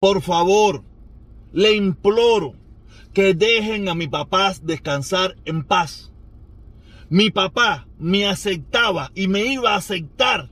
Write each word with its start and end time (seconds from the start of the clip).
por 0.00 0.22
favor, 0.22 0.82
le 1.52 1.76
imploro 1.76 2.54
que 3.12 3.34
dejen 3.34 3.86
a 3.86 3.94
mi 3.94 4.08
papá 4.08 4.54
descansar 4.62 5.36
en 5.44 5.62
paz. 5.62 6.10
Mi 7.10 7.30
papá 7.30 7.86
me 7.98 8.26
aceptaba 8.26 9.12
y 9.14 9.28
me 9.28 9.44
iba 9.44 9.74
a 9.74 9.76
aceptar 9.76 10.48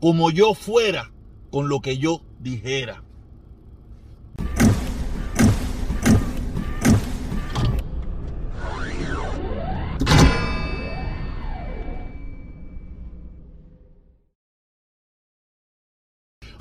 como 0.00 0.30
yo 0.30 0.54
fuera 0.54 1.10
con 1.50 1.68
lo 1.68 1.80
que 1.80 1.98
yo 1.98 2.22
dijera. 2.38 3.02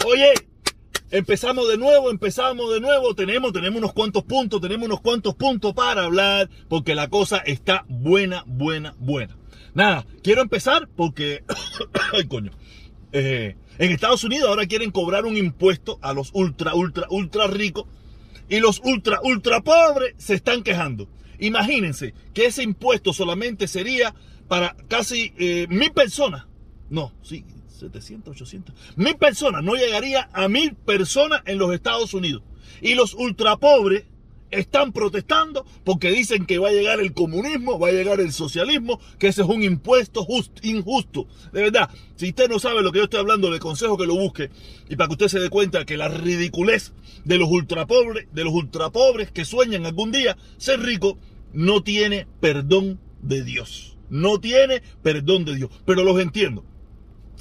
Oye, 0.03 0.33
empezamos 1.11 1.67
de 1.67 1.77
nuevo, 1.77 2.09
empezamos 2.09 2.73
de 2.73 2.79
nuevo, 2.79 3.13
tenemos, 3.13 3.53
tenemos 3.53 3.77
unos 3.77 3.93
cuantos 3.93 4.23
puntos, 4.23 4.61
tenemos 4.61 4.87
unos 4.87 5.01
cuantos 5.01 5.35
puntos 5.35 5.73
para 5.73 6.05
hablar, 6.05 6.49
porque 6.67 6.95
la 6.95 7.09
cosa 7.09 7.37
está 7.37 7.85
buena, 7.87 8.43
buena, 8.47 8.95
buena. 8.97 9.37
Nada, 9.73 10.05
quiero 10.23 10.41
empezar 10.41 10.89
porque, 10.95 11.43
ay 12.13 12.25
coño, 12.25 12.51
eh, 13.11 13.55
en 13.77 13.91
Estados 13.91 14.23
Unidos 14.23 14.49
ahora 14.49 14.65
quieren 14.65 14.91
cobrar 14.91 15.25
un 15.25 15.37
impuesto 15.37 15.99
a 16.01 16.13
los 16.13 16.31
ultra, 16.33 16.73
ultra, 16.73 17.07
ultra 17.09 17.47
ricos 17.47 17.85
y 18.49 18.59
los 18.59 18.81
ultra, 18.83 19.19
ultra 19.23 19.61
pobres 19.61 20.15
se 20.17 20.33
están 20.33 20.63
quejando. 20.63 21.07
Imagínense 21.39 22.13
que 22.33 22.45
ese 22.45 22.63
impuesto 22.63 23.13
solamente 23.13 23.67
sería 23.67 24.13
para 24.47 24.75
casi 24.87 25.33
eh, 25.39 25.67
mil 25.69 25.91
personas. 25.91 26.45
No, 26.89 27.13
sí, 27.21 27.45
700, 27.81 28.35
800. 28.35 28.75
Mil 28.95 29.15
personas, 29.17 29.63
no 29.63 29.75
llegaría 29.75 30.29
a 30.33 30.47
mil 30.47 30.75
personas 30.75 31.41
en 31.45 31.57
los 31.57 31.73
Estados 31.73 32.13
Unidos. 32.13 32.43
Y 32.81 32.95
los 32.95 33.13
ultra 33.13 33.57
pobres 33.57 34.05
están 34.51 34.91
protestando 34.91 35.65
porque 35.83 36.11
dicen 36.11 36.45
que 36.45 36.59
va 36.59 36.69
a 36.69 36.73
llegar 36.73 36.99
el 36.99 37.13
comunismo, 37.13 37.79
va 37.79 37.87
a 37.87 37.93
llegar 37.93 38.19
el 38.19 38.33
socialismo, 38.33 38.99
que 39.17 39.27
ese 39.27 39.41
es 39.41 39.47
un 39.47 39.63
impuesto 39.63 40.27
injusto. 40.61 41.27
De 41.53 41.61
verdad, 41.61 41.89
si 42.15 42.29
usted 42.29 42.49
no 42.49 42.59
sabe 42.59 42.81
lo 42.81 42.91
que 42.91 42.99
yo 42.99 43.05
estoy 43.05 43.21
hablando, 43.21 43.49
le 43.49 43.59
consejo 43.59 43.97
que 43.97 44.05
lo 44.05 44.15
busque 44.15 44.49
y 44.89 44.95
para 44.95 45.07
que 45.07 45.13
usted 45.13 45.27
se 45.29 45.39
dé 45.39 45.49
cuenta 45.49 45.85
que 45.85 45.97
la 45.97 46.09
ridiculez 46.09 46.93
de 47.23 47.37
los 47.37 47.49
ultra 47.49 47.87
pobres, 47.87 48.27
de 48.33 48.43
los 48.43 48.53
ultra 48.53 48.89
pobres 48.91 49.31
que 49.31 49.45
sueñan 49.45 49.85
algún 49.85 50.11
día 50.11 50.37
ser 50.57 50.81
ricos, 50.81 51.15
no 51.53 51.81
tiene 51.81 52.27
perdón 52.39 52.99
de 53.21 53.43
Dios. 53.43 53.97
No 54.09 54.41
tiene 54.41 54.81
perdón 55.01 55.45
de 55.45 55.55
Dios. 55.55 55.71
Pero 55.85 56.03
los 56.03 56.19
entiendo 56.19 56.65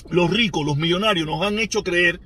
los 0.08 0.30
ricos, 0.30 0.64
los 0.64 0.76
millonarios 0.76 1.26
nos 1.26 1.42
han 1.42 1.58
hecho 1.58 1.82
creer 1.82 2.20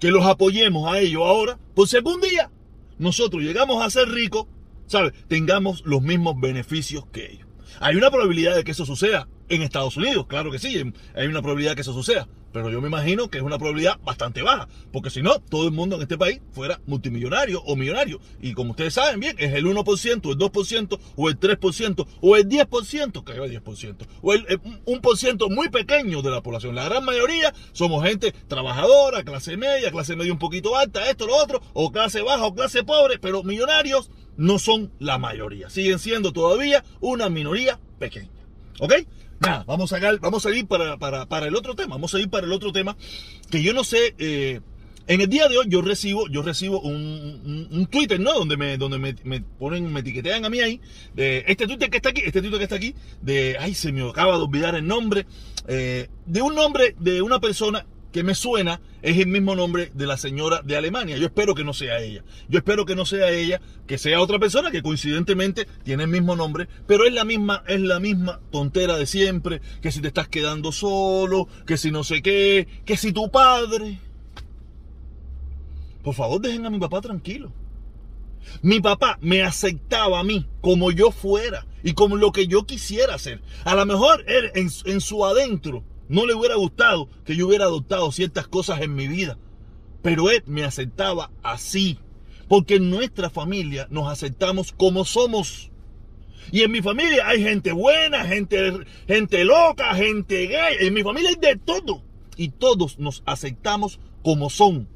que 0.00 0.10
los 0.10 0.24
apoyemos 0.24 0.92
a 0.92 1.00
ellos 1.00 1.22
ahora, 1.24 1.58
pues 1.74 1.92
algún 1.94 2.20
día 2.20 2.50
nosotros 2.98 3.42
llegamos 3.42 3.84
a 3.84 3.90
ser 3.90 4.08
ricos, 4.08 4.46
¿sabes? 4.86 5.12
Tengamos 5.28 5.82
los 5.84 6.02
mismos 6.02 6.40
beneficios 6.40 7.04
que 7.12 7.32
ellos. 7.32 7.46
Hay 7.80 7.96
una 7.96 8.10
probabilidad 8.10 8.56
de 8.56 8.64
que 8.64 8.72
eso 8.72 8.86
suceda 8.86 9.28
en 9.48 9.62
Estados 9.62 9.96
Unidos, 9.96 10.26
claro 10.26 10.50
que 10.50 10.58
sí, 10.58 10.82
hay 11.14 11.26
una 11.26 11.42
probabilidad 11.42 11.74
que 11.74 11.82
eso 11.82 11.92
suceda. 11.92 12.28
Pero 12.52 12.70
yo 12.70 12.80
me 12.80 12.88
imagino 12.88 13.28
que 13.28 13.38
es 13.38 13.44
una 13.44 13.58
probabilidad 13.58 13.98
bastante 14.02 14.42
baja, 14.42 14.68
porque 14.90 15.10
si 15.10 15.20
no, 15.20 15.38
todo 15.38 15.66
el 15.66 15.72
mundo 15.72 15.96
en 15.96 16.02
este 16.02 16.16
país 16.16 16.40
fuera 16.52 16.80
multimillonario 16.86 17.60
o 17.62 17.76
millonario. 17.76 18.20
Y 18.40 18.54
como 18.54 18.70
ustedes 18.70 18.94
saben 18.94 19.20
bien, 19.20 19.36
es 19.38 19.52
el 19.52 19.66
1%, 19.66 20.30
el 20.30 20.38
2%, 20.38 20.98
o 21.16 21.28
el 21.28 21.38
3%, 21.38 22.06
o 22.20 22.36
el 22.36 22.48
10%, 22.48 23.24
que 23.24 23.32
el 23.32 23.62
10%, 23.62 24.06
o 24.22 24.32
el, 24.32 24.60
un 24.86 25.00
por 25.00 25.18
ciento 25.18 25.50
muy 25.50 25.68
pequeño 25.68 26.22
de 26.22 26.30
la 26.30 26.42
población. 26.42 26.74
La 26.74 26.84
gran 26.84 27.04
mayoría 27.04 27.52
somos 27.72 28.02
gente 28.02 28.32
trabajadora, 28.48 29.22
clase 29.24 29.56
media, 29.56 29.90
clase 29.90 30.16
media 30.16 30.32
un 30.32 30.38
poquito 30.38 30.76
alta, 30.76 31.08
esto, 31.10 31.26
lo 31.26 31.36
otro, 31.36 31.60
o 31.74 31.92
clase 31.92 32.22
baja 32.22 32.46
o 32.46 32.54
clase 32.54 32.82
pobre, 32.82 33.18
pero 33.18 33.42
millonarios 33.42 34.10
no 34.38 34.58
son 34.58 34.90
la 34.98 35.18
mayoría. 35.18 35.68
Siguen 35.68 35.98
siendo 35.98 36.32
todavía 36.32 36.82
una 37.00 37.28
minoría 37.28 37.78
pequeña. 37.98 38.30
¿Ok? 38.80 38.94
Nada, 39.40 39.64
vamos 39.66 39.92
a, 39.92 39.98
vamos 40.20 40.46
a 40.46 40.50
ir 40.50 40.66
para, 40.66 40.96
para, 40.96 41.46
el 41.46 41.54
otro 41.54 41.74
tema. 41.74 41.94
Vamos 41.94 42.14
a 42.14 42.20
ir 42.20 42.28
para 42.28 42.46
el 42.46 42.52
otro 42.52 42.72
tema 42.72 42.96
que 43.50 43.62
yo 43.62 43.72
no 43.72 43.84
sé. 43.84 44.14
Eh, 44.18 44.60
en 45.06 45.22
el 45.22 45.28
día 45.28 45.48
de 45.48 45.56
hoy 45.56 45.66
yo 45.68 45.80
recibo, 45.80 46.28
yo 46.28 46.42
recibo 46.42 46.80
un, 46.80 47.68
un, 47.70 47.86
Twitter, 47.86 48.20
¿no? 48.20 48.34
Donde 48.34 48.58
me, 48.58 48.76
donde 48.76 48.98
me, 48.98 49.40
ponen, 49.40 49.90
me 49.90 50.00
etiquetean 50.00 50.44
a 50.44 50.50
mí 50.50 50.60
ahí. 50.60 50.80
De 51.14 51.44
este 51.46 51.66
Twitter 51.66 51.88
que 51.88 51.96
está 51.96 52.10
aquí, 52.10 52.20
este 52.24 52.42
Twitter 52.42 52.58
que 52.58 52.64
está 52.64 52.76
aquí, 52.76 52.94
de, 53.22 53.56
ay, 53.58 53.74
se 53.74 53.90
me 53.90 54.06
acaba 54.06 54.36
de 54.36 54.42
olvidar 54.42 54.74
el 54.74 54.86
nombre, 54.86 55.24
eh, 55.66 56.08
de 56.26 56.42
un 56.42 56.54
nombre 56.54 56.94
de 56.98 57.22
una 57.22 57.40
persona 57.40 57.86
que 58.12 58.22
me 58.22 58.34
suena 58.34 58.80
es 59.02 59.18
el 59.18 59.26
mismo 59.26 59.54
nombre 59.54 59.90
de 59.94 60.06
la 60.06 60.16
señora 60.16 60.62
de 60.62 60.76
Alemania. 60.76 61.16
Yo 61.18 61.26
espero 61.26 61.54
que 61.54 61.64
no 61.64 61.74
sea 61.74 62.00
ella. 62.00 62.24
Yo 62.48 62.58
espero 62.58 62.84
que 62.84 62.96
no 62.96 63.04
sea 63.04 63.30
ella, 63.30 63.60
que 63.86 63.98
sea 63.98 64.20
otra 64.20 64.38
persona 64.38 64.70
que 64.70 64.82
coincidentemente 64.82 65.66
tiene 65.84 66.04
el 66.04 66.08
mismo 66.08 66.34
nombre, 66.34 66.68
pero 66.86 67.04
es 67.04 67.12
la 67.12 67.24
misma, 67.24 67.62
es 67.66 67.80
la 67.80 68.00
misma 68.00 68.40
tontera 68.50 68.96
de 68.96 69.06
siempre, 69.06 69.60
que 69.82 69.92
si 69.92 70.00
te 70.00 70.08
estás 70.08 70.28
quedando 70.28 70.72
solo, 70.72 71.48
que 71.66 71.76
si 71.76 71.90
no 71.90 72.04
sé 72.04 72.22
qué, 72.22 72.66
que 72.84 72.96
si 72.96 73.12
tu 73.12 73.30
padre. 73.30 74.00
Por 76.02 76.14
favor, 76.14 76.40
dejen 76.40 76.64
a 76.66 76.70
mi 76.70 76.78
papá 76.78 77.00
tranquilo. 77.00 77.52
Mi 78.62 78.80
papá 78.80 79.18
me 79.20 79.42
aceptaba 79.42 80.20
a 80.20 80.24
mí 80.24 80.46
como 80.62 80.90
yo 80.90 81.10
fuera 81.10 81.66
y 81.82 81.92
como 81.92 82.16
lo 82.16 82.32
que 82.32 82.46
yo 82.46 82.64
quisiera 82.64 83.14
hacer. 83.14 83.42
A 83.64 83.74
lo 83.74 83.84
mejor 83.84 84.24
él 84.26 84.50
en, 84.54 84.70
en 84.86 85.00
su 85.02 85.24
adentro 85.26 85.84
no 86.08 86.26
le 86.26 86.34
hubiera 86.34 86.56
gustado 86.56 87.08
que 87.24 87.36
yo 87.36 87.46
hubiera 87.46 87.64
adoptado 87.64 88.10
ciertas 88.12 88.48
cosas 88.48 88.80
en 88.80 88.94
mi 88.94 89.08
vida. 89.08 89.38
Pero 90.02 90.30
él 90.30 90.42
me 90.46 90.64
aceptaba 90.64 91.30
así. 91.42 91.98
Porque 92.48 92.76
en 92.76 92.90
nuestra 92.90 93.28
familia 93.28 93.86
nos 93.90 94.08
aceptamos 94.10 94.72
como 94.72 95.04
somos. 95.04 95.70
Y 96.50 96.62
en 96.62 96.70
mi 96.70 96.80
familia 96.80 97.28
hay 97.28 97.42
gente 97.42 97.72
buena, 97.72 98.24
gente, 98.24 98.72
gente 99.06 99.44
loca, 99.44 99.94
gente 99.94 100.46
gay. 100.46 100.76
En 100.80 100.94
mi 100.94 101.02
familia 101.02 101.30
hay 101.30 101.36
de 101.36 101.56
todo. 101.56 102.02
Y 102.36 102.50
todos 102.50 102.98
nos 102.98 103.22
aceptamos 103.26 104.00
como 104.22 104.48
son. 104.48 104.88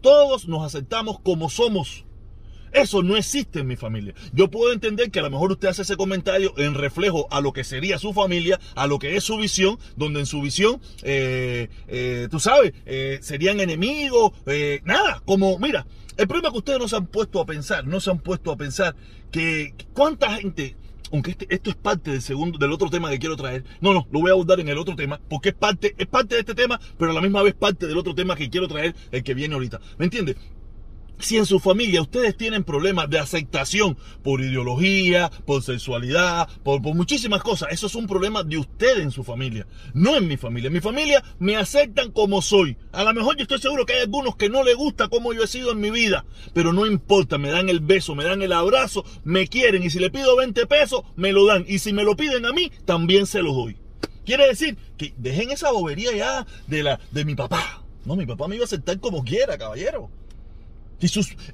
Todos 0.00 0.46
nos 0.46 0.64
aceptamos 0.64 1.18
como 1.20 1.50
somos. 1.50 2.04
Eso 2.72 3.02
no 3.02 3.16
existe 3.16 3.60
en 3.60 3.66
mi 3.66 3.76
familia. 3.76 4.14
Yo 4.32 4.50
puedo 4.50 4.72
entender 4.72 5.10
que 5.10 5.20
a 5.20 5.22
lo 5.22 5.30
mejor 5.30 5.52
usted 5.52 5.68
hace 5.68 5.82
ese 5.82 5.96
comentario 5.96 6.54
en 6.56 6.74
reflejo 6.74 7.28
a 7.30 7.40
lo 7.40 7.52
que 7.52 7.64
sería 7.64 7.98
su 7.98 8.12
familia, 8.12 8.58
a 8.74 8.86
lo 8.86 8.98
que 8.98 9.16
es 9.16 9.24
su 9.24 9.36
visión, 9.36 9.78
donde 9.96 10.20
en 10.20 10.26
su 10.26 10.40
visión, 10.40 10.80
eh, 11.02 11.68
eh, 11.88 12.28
tú 12.30 12.40
sabes, 12.40 12.72
eh, 12.86 13.18
serían 13.22 13.60
enemigos, 13.60 14.32
nada, 14.84 15.22
como, 15.24 15.58
mira, 15.58 15.86
el 16.16 16.26
problema 16.26 16.48
es 16.48 16.52
que 16.52 16.58
ustedes 16.58 16.78
no 16.78 16.88
se 16.88 16.96
han 16.96 17.06
puesto 17.06 17.40
a 17.40 17.46
pensar, 17.46 17.86
no 17.86 18.00
se 18.00 18.10
han 18.10 18.18
puesto 18.18 18.50
a 18.50 18.56
pensar 18.56 18.94
que 19.30 19.74
cuánta 19.92 20.30
gente, 20.36 20.76
aunque 21.10 21.32
este, 21.32 21.46
esto 21.54 21.70
es 21.70 21.76
parte 21.76 22.10
del 22.10 22.22
segundo, 22.22 22.58
del 22.58 22.72
otro 22.72 22.90
tema 22.90 23.10
que 23.10 23.18
quiero 23.18 23.36
traer. 23.36 23.64
No, 23.80 23.92
no, 23.92 24.06
lo 24.10 24.20
voy 24.20 24.30
a 24.30 24.32
abordar 24.32 24.60
en 24.60 24.68
el 24.68 24.78
otro 24.78 24.94
tema, 24.94 25.20
porque 25.28 25.50
es 25.50 25.54
parte, 25.54 25.94
es 25.98 26.06
parte 26.06 26.34
de 26.34 26.40
este 26.40 26.54
tema, 26.54 26.80
pero 26.98 27.10
a 27.10 27.14
la 27.14 27.20
misma 27.20 27.42
vez 27.42 27.54
parte 27.54 27.86
del 27.86 27.98
otro 27.98 28.14
tema 28.14 28.36
que 28.36 28.50
quiero 28.50 28.68
traer, 28.68 28.94
el 29.10 29.22
que 29.22 29.34
viene 29.34 29.54
ahorita. 29.54 29.80
¿Me 29.98 30.04
entiendes? 30.04 30.36
Si 31.18 31.36
en 31.36 31.46
su 31.46 31.60
familia 31.60 32.02
ustedes 32.02 32.36
tienen 32.36 32.64
problemas 32.64 33.08
de 33.08 33.18
aceptación 33.18 33.96
por 34.24 34.40
ideología, 34.40 35.30
por 35.46 35.62
sexualidad, 35.62 36.48
por, 36.64 36.80
muchísimas 36.80 37.42
cosas, 37.42 37.68
eso 37.70 37.86
es 37.86 37.94
un 37.94 38.08
problema 38.08 38.42
de 38.42 38.58
ustedes 38.58 38.98
en 38.98 39.12
su 39.12 39.22
familia, 39.22 39.66
no 39.94 40.16
en 40.16 40.26
mi 40.26 40.36
familia. 40.36 40.66
En 40.66 40.72
mi 40.72 40.80
familia 40.80 41.22
me 41.38 41.56
aceptan 41.56 42.10
como 42.10 42.42
soy. 42.42 42.76
A 42.90 43.04
lo 43.04 43.14
mejor 43.14 43.36
yo 43.36 43.42
estoy 43.42 43.60
seguro 43.60 43.86
que 43.86 43.94
hay 43.94 44.00
algunos 44.00 44.36
que 44.36 44.48
no 44.48 44.64
les 44.64 44.74
gusta 44.74 45.08
cómo 45.08 45.32
yo 45.32 45.44
he 45.44 45.46
sido 45.46 45.70
en 45.70 45.80
mi 45.80 45.90
vida, 45.90 46.24
pero 46.54 46.72
no 46.72 46.86
importa, 46.86 47.38
me 47.38 47.50
dan 47.50 47.68
el 47.68 47.80
beso, 47.80 48.14
me 48.14 48.24
dan 48.24 48.42
el 48.42 48.52
abrazo, 48.52 49.04
me 49.22 49.46
quieren 49.46 49.82
y 49.84 49.90
si 49.90 50.00
le 50.00 50.10
pido 50.10 50.36
20 50.36 50.66
pesos, 50.66 51.02
me 51.14 51.32
lo 51.32 51.46
dan. 51.46 51.64
Y 51.68 51.78
si 51.78 51.92
me 51.92 52.04
lo 52.04 52.16
piden 52.16 52.46
a 52.46 52.52
mí, 52.52 52.72
también 52.84 53.26
se 53.26 53.42
los 53.42 53.54
doy. 53.54 53.76
Quiere 54.24 54.46
decir 54.46 54.76
que 54.96 55.14
dejen 55.16 55.50
esa 55.50 55.72
bobería 55.72 56.12
ya 56.14 56.46
de, 56.66 56.82
la, 56.82 57.00
de 57.10 57.24
mi 57.24 57.34
papá. 57.34 57.82
No, 58.04 58.16
mi 58.16 58.26
papá 58.26 58.48
me 58.48 58.56
iba 58.56 58.64
a 58.64 58.66
aceptar 58.66 58.98
como 59.00 59.24
quiera, 59.24 59.58
caballero. 59.58 60.10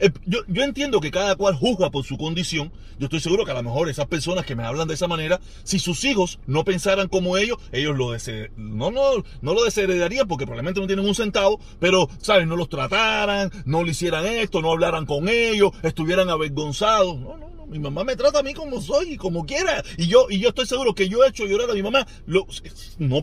Eh, 0.00 0.10
yo, 0.26 0.62
entiendo 0.62 1.00
que 1.00 1.10
cada 1.10 1.34
cual 1.36 1.54
juzga 1.54 1.90
por 1.90 2.04
su 2.04 2.18
condición. 2.18 2.70
Yo 2.98 3.06
estoy 3.06 3.20
seguro 3.20 3.44
que 3.44 3.52
a 3.52 3.54
lo 3.54 3.62
mejor 3.62 3.88
esas 3.88 4.06
personas 4.06 4.44
que 4.44 4.56
me 4.56 4.64
hablan 4.64 4.88
de 4.88 4.94
esa 4.94 5.08
manera, 5.08 5.40
si 5.62 5.78
sus 5.78 6.04
hijos 6.04 6.38
no 6.46 6.64
pensaran 6.64 7.08
como 7.08 7.36
ellos, 7.36 7.56
ellos 7.72 7.96
lo 7.96 8.08
no, 8.56 8.90
no, 8.90 9.24
no 9.40 9.54
lo 9.54 9.64
desheredarían 9.64 10.26
porque 10.26 10.44
probablemente 10.44 10.80
no 10.80 10.86
tienen 10.86 11.06
un 11.06 11.14
centavo, 11.14 11.60
pero, 11.78 12.08
¿sabes? 12.20 12.46
No 12.46 12.56
los 12.56 12.68
trataran, 12.68 13.50
no 13.64 13.84
le 13.84 13.92
hicieran 13.92 14.26
esto, 14.26 14.60
no 14.60 14.72
hablaran 14.72 15.06
con 15.06 15.28
ellos, 15.28 15.72
estuvieran 15.82 16.28
avergonzados. 16.28 17.18
No, 17.18 17.36
no. 17.36 17.57
Mi 17.68 17.78
mamá 17.78 18.02
me 18.04 18.16
trata 18.16 18.38
a 18.38 18.42
mí 18.42 18.54
como 18.54 18.80
soy 18.80 19.12
y 19.12 19.16
como 19.16 19.44
quiera. 19.44 19.84
Y 19.96 20.06
yo, 20.06 20.26
y 20.30 20.40
yo 20.40 20.48
estoy 20.50 20.66
seguro 20.66 20.94
que 20.94 21.08
yo 21.08 21.24
he 21.24 21.28
hecho 21.28 21.46
llorar 21.46 21.70
a 21.70 21.74
mi 21.74 21.82
mamá, 21.82 22.06
no, 22.26 22.46
no, 22.98 23.22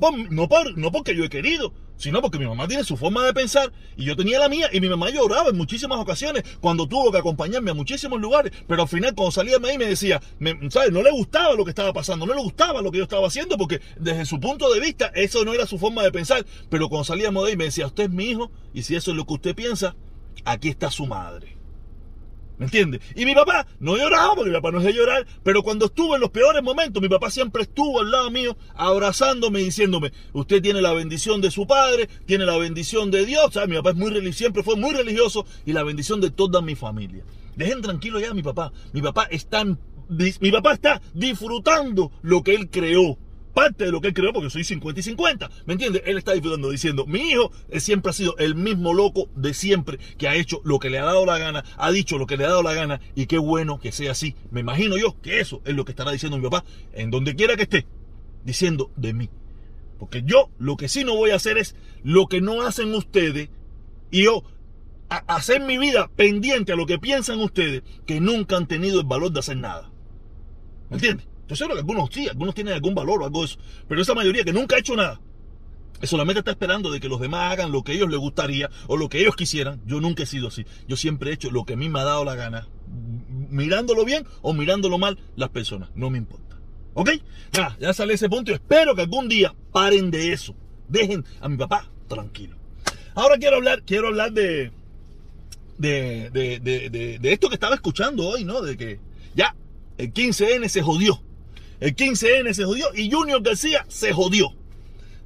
no 0.75 0.91
porque 0.91 1.15
yo 1.15 1.23
he 1.23 1.29
querido, 1.29 1.73
sino 1.97 2.21
porque 2.21 2.37
mi 2.37 2.45
mamá 2.45 2.67
tiene 2.67 2.83
su 2.83 2.97
forma 2.97 3.25
de 3.25 3.33
pensar 3.33 3.71
y 3.97 4.05
yo 4.05 4.15
tenía 4.15 4.39
la 4.39 4.49
mía 4.49 4.69
y 4.71 4.81
mi 4.81 4.89
mamá 4.89 5.09
lloraba 5.09 5.49
en 5.49 5.57
muchísimas 5.57 5.99
ocasiones 5.99 6.43
cuando 6.61 6.87
tuvo 6.87 7.11
que 7.11 7.17
acompañarme 7.17 7.71
a 7.71 7.73
muchísimos 7.73 8.19
lugares, 8.21 8.51
pero 8.67 8.83
al 8.83 8.87
final 8.87 9.15
cuando 9.15 9.31
salía 9.31 9.57
de 9.57 9.69
ahí 9.69 9.77
me 9.77 9.85
decía, 9.85 10.21
¿sabes? 10.69 10.91
No 10.91 11.01
le 11.01 11.11
gustaba 11.11 11.55
lo 11.55 11.63
que 11.63 11.71
estaba 11.71 11.93
pasando, 11.93 12.25
no 12.25 12.33
le 12.33 12.41
gustaba 12.41 12.81
lo 12.81 12.91
que 12.91 12.99
yo 12.99 13.03
estaba 13.03 13.27
haciendo 13.27 13.57
porque 13.57 13.81
desde 13.97 14.25
su 14.25 14.39
punto 14.39 14.71
de 14.71 14.79
vista 14.79 15.11
eso 15.15 15.43
no 15.45 15.53
era 15.53 15.65
su 15.65 15.79
forma 15.79 16.03
de 16.03 16.11
pensar, 16.11 16.45
pero 16.69 16.89
cuando 16.89 17.05
salíamos 17.05 17.43
de 17.43 17.51
ahí 17.51 17.57
me 17.57 17.65
decía, 17.65 17.87
usted 17.87 18.05
es 18.05 18.11
mi 18.11 18.25
hijo 18.25 18.51
y 18.73 18.83
si 18.83 18.95
eso 18.95 19.11
es 19.11 19.17
lo 19.17 19.25
que 19.25 19.33
usted 19.33 19.55
piensa, 19.55 19.95
aquí 20.43 20.69
está 20.69 20.91
su 20.91 21.05
madre. 21.05 21.54
¿Me 22.57 22.65
entiendes? 22.65 23.01
Y 23.15 23.25
mi 23.25 23.35
papá 23.35 23.67
no 23.79 23.97
lloraba 23.97 24.35
porque 24.35 24.49
mi 24.49 24.55
papá 24.55 24.71
no 24.71 24.79
es 24.79 24.85
de 24.85 24.93
llorar, 24.93 25.25
pero 25.43 25.61
cuando 25.61 25.85
estuve 25.85 26.15
en 26.15 26.21
los 26.21 26.29
peores 26.29 26.63
momentos, 26.63 27.01
mi 27.01 27.09
papá 27.09 27.29
siempre 27.29 27.63
estuvo 27.63 27.99
al 27.99 28.11
lado 28.11 28.31
mío, 28.31 28.55
abrazándome 28.75 29.61
y 29.61 29.65
diciéndome, 29.65 30.13
usted 30.33 30.61
tiene 30.61 30.81
la 30.81 30.93
bendición 30.93 31.41
de 31.41 31.51
su 31.51 31.67
padre, 31.67 32.07
tiene 32.25 32.45
la 32.45 32.57
bendición 32.57 33.11
de 33.11 33.25
Dios, 33.25 33.53
¿sabes? 33.53 33.69
Mi 33.69 33.75
papá 33.75 33.89
es 33.89 33.95
muy 33.95 34.33
siempre 34.33 34.63
fue 34.63 34.75
muy 34.75 34.93
religioso 34.93 35.45
y 35.65 35.73
la 35.73 35.83
bendición 35.83 36.21
de 36.21 36.31
toda 36.31 36.61
mi 36.61 36.75
familia. 36.75 37.23
Dejen 37.55 37.81
tranquilo 37.81 38.19
ya 38.19 38.31
a 38.31 38.33
mi 38.33 38.43
papá. 38.43 38.71
Mi 38.93 39.01
papá 39.01 39.27
está, 39.29 39.65
mi 39.65 40.51
papá 40.51 40.73
está 40.73 41.01
disfrutando 41.13 42.11
lo 42.21 42.43
que 42.43 42.55
él 42.55 42.69
creó 42.69 43.17
parte 43.55 43.85
de 43.85 43.91
lo 43.91 44.01
que 44.01 44.09
él 44.09 44.13
creó, 44.13 44.33
porque 44.33 44.51
soy 44.51 44.63
50 44.63 44.99
y 44.99 45.03
50. 45.03 45.49
¿Me 45.65 45.73
entiendes? 45.73 46.03
Él 46.05 46.17
está 46.17 46.33
disfrutando 46.33 46.69
diciendo, 46.69 47.07
mi 47.07 47.31
hijo 47.31 47.51
siempre 47.77 48.11
ha 48.11 48.13
sido 48.13 48.37
el 48.37 48.53
mismo 48.53 48.93
loco 48.93 49.29
de 49.35 49.55
siempre, 49.55 49.97
que 50.19 50.27
ha 50.27 50.35
hecho 50.35 50.61
lo 50.63 50.77
que 50.77 50.91
le 50.91 50.99
ha 50.99 51.05
dado 51.05 51.25
la 51.25 51.39
gana, 51.39 51.63
ha 51.77 51.91
dicho 51.91 52.19
lo 52.19 52.27
que 52.27 52.37
le 52.37 52.45
ha 52.45 52.49
dado 52.49 52.61
la 52.61 52.73
gana, 52.73 53.01
y 53.15 53.25
qué 53.25 53.39
bueno 53.39 53.79
que 53.79 53.91
sea 53.91 54.11
así. 54.11 54.35
Me 54.51 54.59
imagino 54.59 54.97
yo 54.97 55.19
que 55.21 55.39
eso 55.39 55.61
es 55.65 55.73
lo 55.73 55.85
que 55.85 55.93
estará 55.93 56.11
diciendo 56.11 56.37
mi 56.37 56.43
papá, 56.43 56.63
en 56.93 57.09
donde 57.09 57.35
quiera 57.35 57.55
que 57.55 57.63
esté, 57.63 57.87
diciendo 58.43 58.91
de 58.97 59.13
mí. 59.13 59.29
Porque 59.97 60.21
yo 60.23 60.49
lo 60.59 60.75
que 60.75 60.89
sí 60.89 61.05
no 61.05 61.15
voy 61.15 61.31
a 61.31 61.37
hacer 61.37 61.57
es 61.57 61.75
lo 62.03 62.27
que 62.27 62.41
no 62.41 62.61
hacen 62.61 62.93
ustedes, 62.93 63.49
y 64.11 64.25
yo 64.25 64.43
hacer 65.07 65.61
mi 65.61 65.77
vida 65.77 66.09
pendiente 66.15 66.73
a 66.73 66.75
lo 66.75 66.85
que 66.85 66.99
piensan 66.99 67.39
ustedes, 67.39 67.83
que 68.05 68.19
nunca 68.19 68.57
han 68.57 68.67
tenido 68.67 68.99
el 68.99 69.05
valor 69.05 69.31
de 69.31 69.39
hacer 69.39 69.55
nada. 69.55 69.89
¿Me 70.89 70.97
entiendes? 70.97 71.25
Yo 71.47 71.55
sé 71.55 71.67
que 71.67 71.73
algunos 71.73 72.09
sí, 72.11 72.27
algunos 72.27 72.55
tienen 72.55 72.73
algún 72.73 72.95
valor 72.95 73.21
o 73.21 73.25
algo 73.25 73.41
de 73.41 73.45
eso, 73.45 73.57
pero 73.87 74.01
esa 74.01 74.13
mayoría 74.13 74.43
que 74.43 74.53
nunca 74.53 74.75
ha 74.75 74.79
hecho 74.79 74.95
nada, 74.95 75.19
solamente 76.03 76.39
está 76.39 76.51
esperando 76.51 76.91
de 76.91 76.99
que 76.99 77.09
los 77.09 77.19
demás 77.19 77.51
hagan 77.51 77.71
lo 77.71 77.83
que 77.83 77.93
ellos 77.93 78.09
les 78.09 78.19
gustaría 78.19 78.69
o 78.87 78.97
lo 78.97 79.09
que 79.09 79.19
ellos 79.19 79.35
quisieran. 79.35 79.81
Yo 79.85 80.01
nunca 80.01 80.23
he 80.23 80.25
sido 80.25 80.47
así. 80.47 80.65
Yo 80.87 80.97
siempre 80.97 81.29
he 81.29 81.33
hecho 81.33 81.51
lo 81.51 81.65
que 81.65 81.73
a 81.73 81.77
mí 81.77 81.89
me 81.89 81.99
ha 81.99 82.03
dado 82.03 82.25
la 82.25 82.35
gana, 82.35 82.67
mirándolo 83.49 84.05
bien 84.05 84.25
o 84.41 84.53
mirándolo 84.53 84.97
mal 84.97 85.19
las 85.35 85.49
personas. 85.49 85.89
No 85.95 86.09
me 86.09 86.17
importa. 86.17 86.59
¿Ok? 86.93 87.11
Ya, 87.51 87.75
ya 87.79 87.93
sale 87.93 88.13
ese 88.13 88.29
punto 88.29 88.51
y 88.51 88.55
espero 88.55 88.95
que 88.95 89.01
algún 89.01 89.27
día 89.27 89.53
paren 89.71 90.11
de 90.11 90.33
eso. 90.33 90.55
Dejen 90.87 91.25
a 91.41 91.49
mi 91.49 91.57
papá 91.57 91.89
tranquilo. 92.07 92.55
Ahora 93.15 93.37
quiero 93.37 93.57
hablar, 93.57 93.83
quiero 93.83 94.07
hablar 94.07 94.31
de, 94.33 94.71
de, 95.77 96.29
de, 96.31 97.19
de 97.19 97.33
esto 97.33 97.49
que 97.49 97.55
estaba 97.55 97.75
escuchando 97.75 98.27
hoy, 98.27 98.43
¿no? 98.43 98.61
De 98.61 98.77
que 98.77 98.99
ya 99.33 99.55
el 99.97 100.13
15N 100.13 100.67
se 100.67 100.81
jodió. 100.81 101.21
El 101.79 101.95
15N 101.95 102.53
se 102.53 102.63
jodió 102.63 102.87
y 102.95 103.11
Junior 103.11 103.41
García 103.41 103.85
se 103.87 104.13
jodió. 104.13 104.53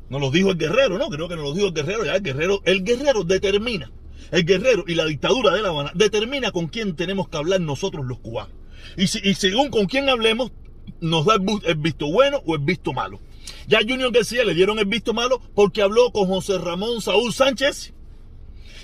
No 0.09 0.19
lo 0.19 0.31
dijo 0.31 0.51
el 0.51 0.57
guerrero, 0.57 0.97
¿no? 0.97 1.09
Creo 1.09 1.27
que 1.27 1.35
no 1.35 1.43
lo 1.43 1.53
dijo 1.53 1.67
el 1.67 1.73
guerrero, 1.73 2.03
ya 2.03 2.15
el 2.15 2.23
guerrero, 2.23 2.61
el 2.65 2.83
guerrero 2.83 3.23
determina. 3.23 3.91
El 4.31 4.45
guerrero 4.45 4.83
y 4.87 4.95
la 4.95 5.05
dictadura 5.05 5.53
de 5.53 5.61
La 5.61 5.69
Habana 5.69 5.91
determina 5.93 6.51
con 6.51 6.67
quién 6.67 6.95
tenemos 6.95 7.29
que 7.29 7.37
hablar 7.37 7.61
nosotros 7.61 8.05
los 8.05 8.19
cubanos. 8.19 8.53
Y, 8.97 9.07
según 9.07 9.69
con 9.69 9.85
quién 9.85 10.09
hablemos, 10.09 10.51
nos 10.99 11.25
da 11.25 11.35
el, 11.35 11.75
visto 11.75 12.11
bueno 12.11 12.41
o 12.45 12.55
el 12.55 12.61
visto 12.61 12.93
malo. 12.93 13.19
Ya 13.67 13.79
Junior 13.79 14.11
García 14.11 14.43
le 14.43 14.53
dieron 14.53 14.79
el 14.79 14.85
visto 14.85 15.13
malo 15.13 15.41
porque 15.53 15.81
habló 15.81 16.11
con 16.11 16.27
José 16.27 16.57
Ramón 16.57 17.01
Saúl 17.01 17.33
Sánchez. 17.33 17.93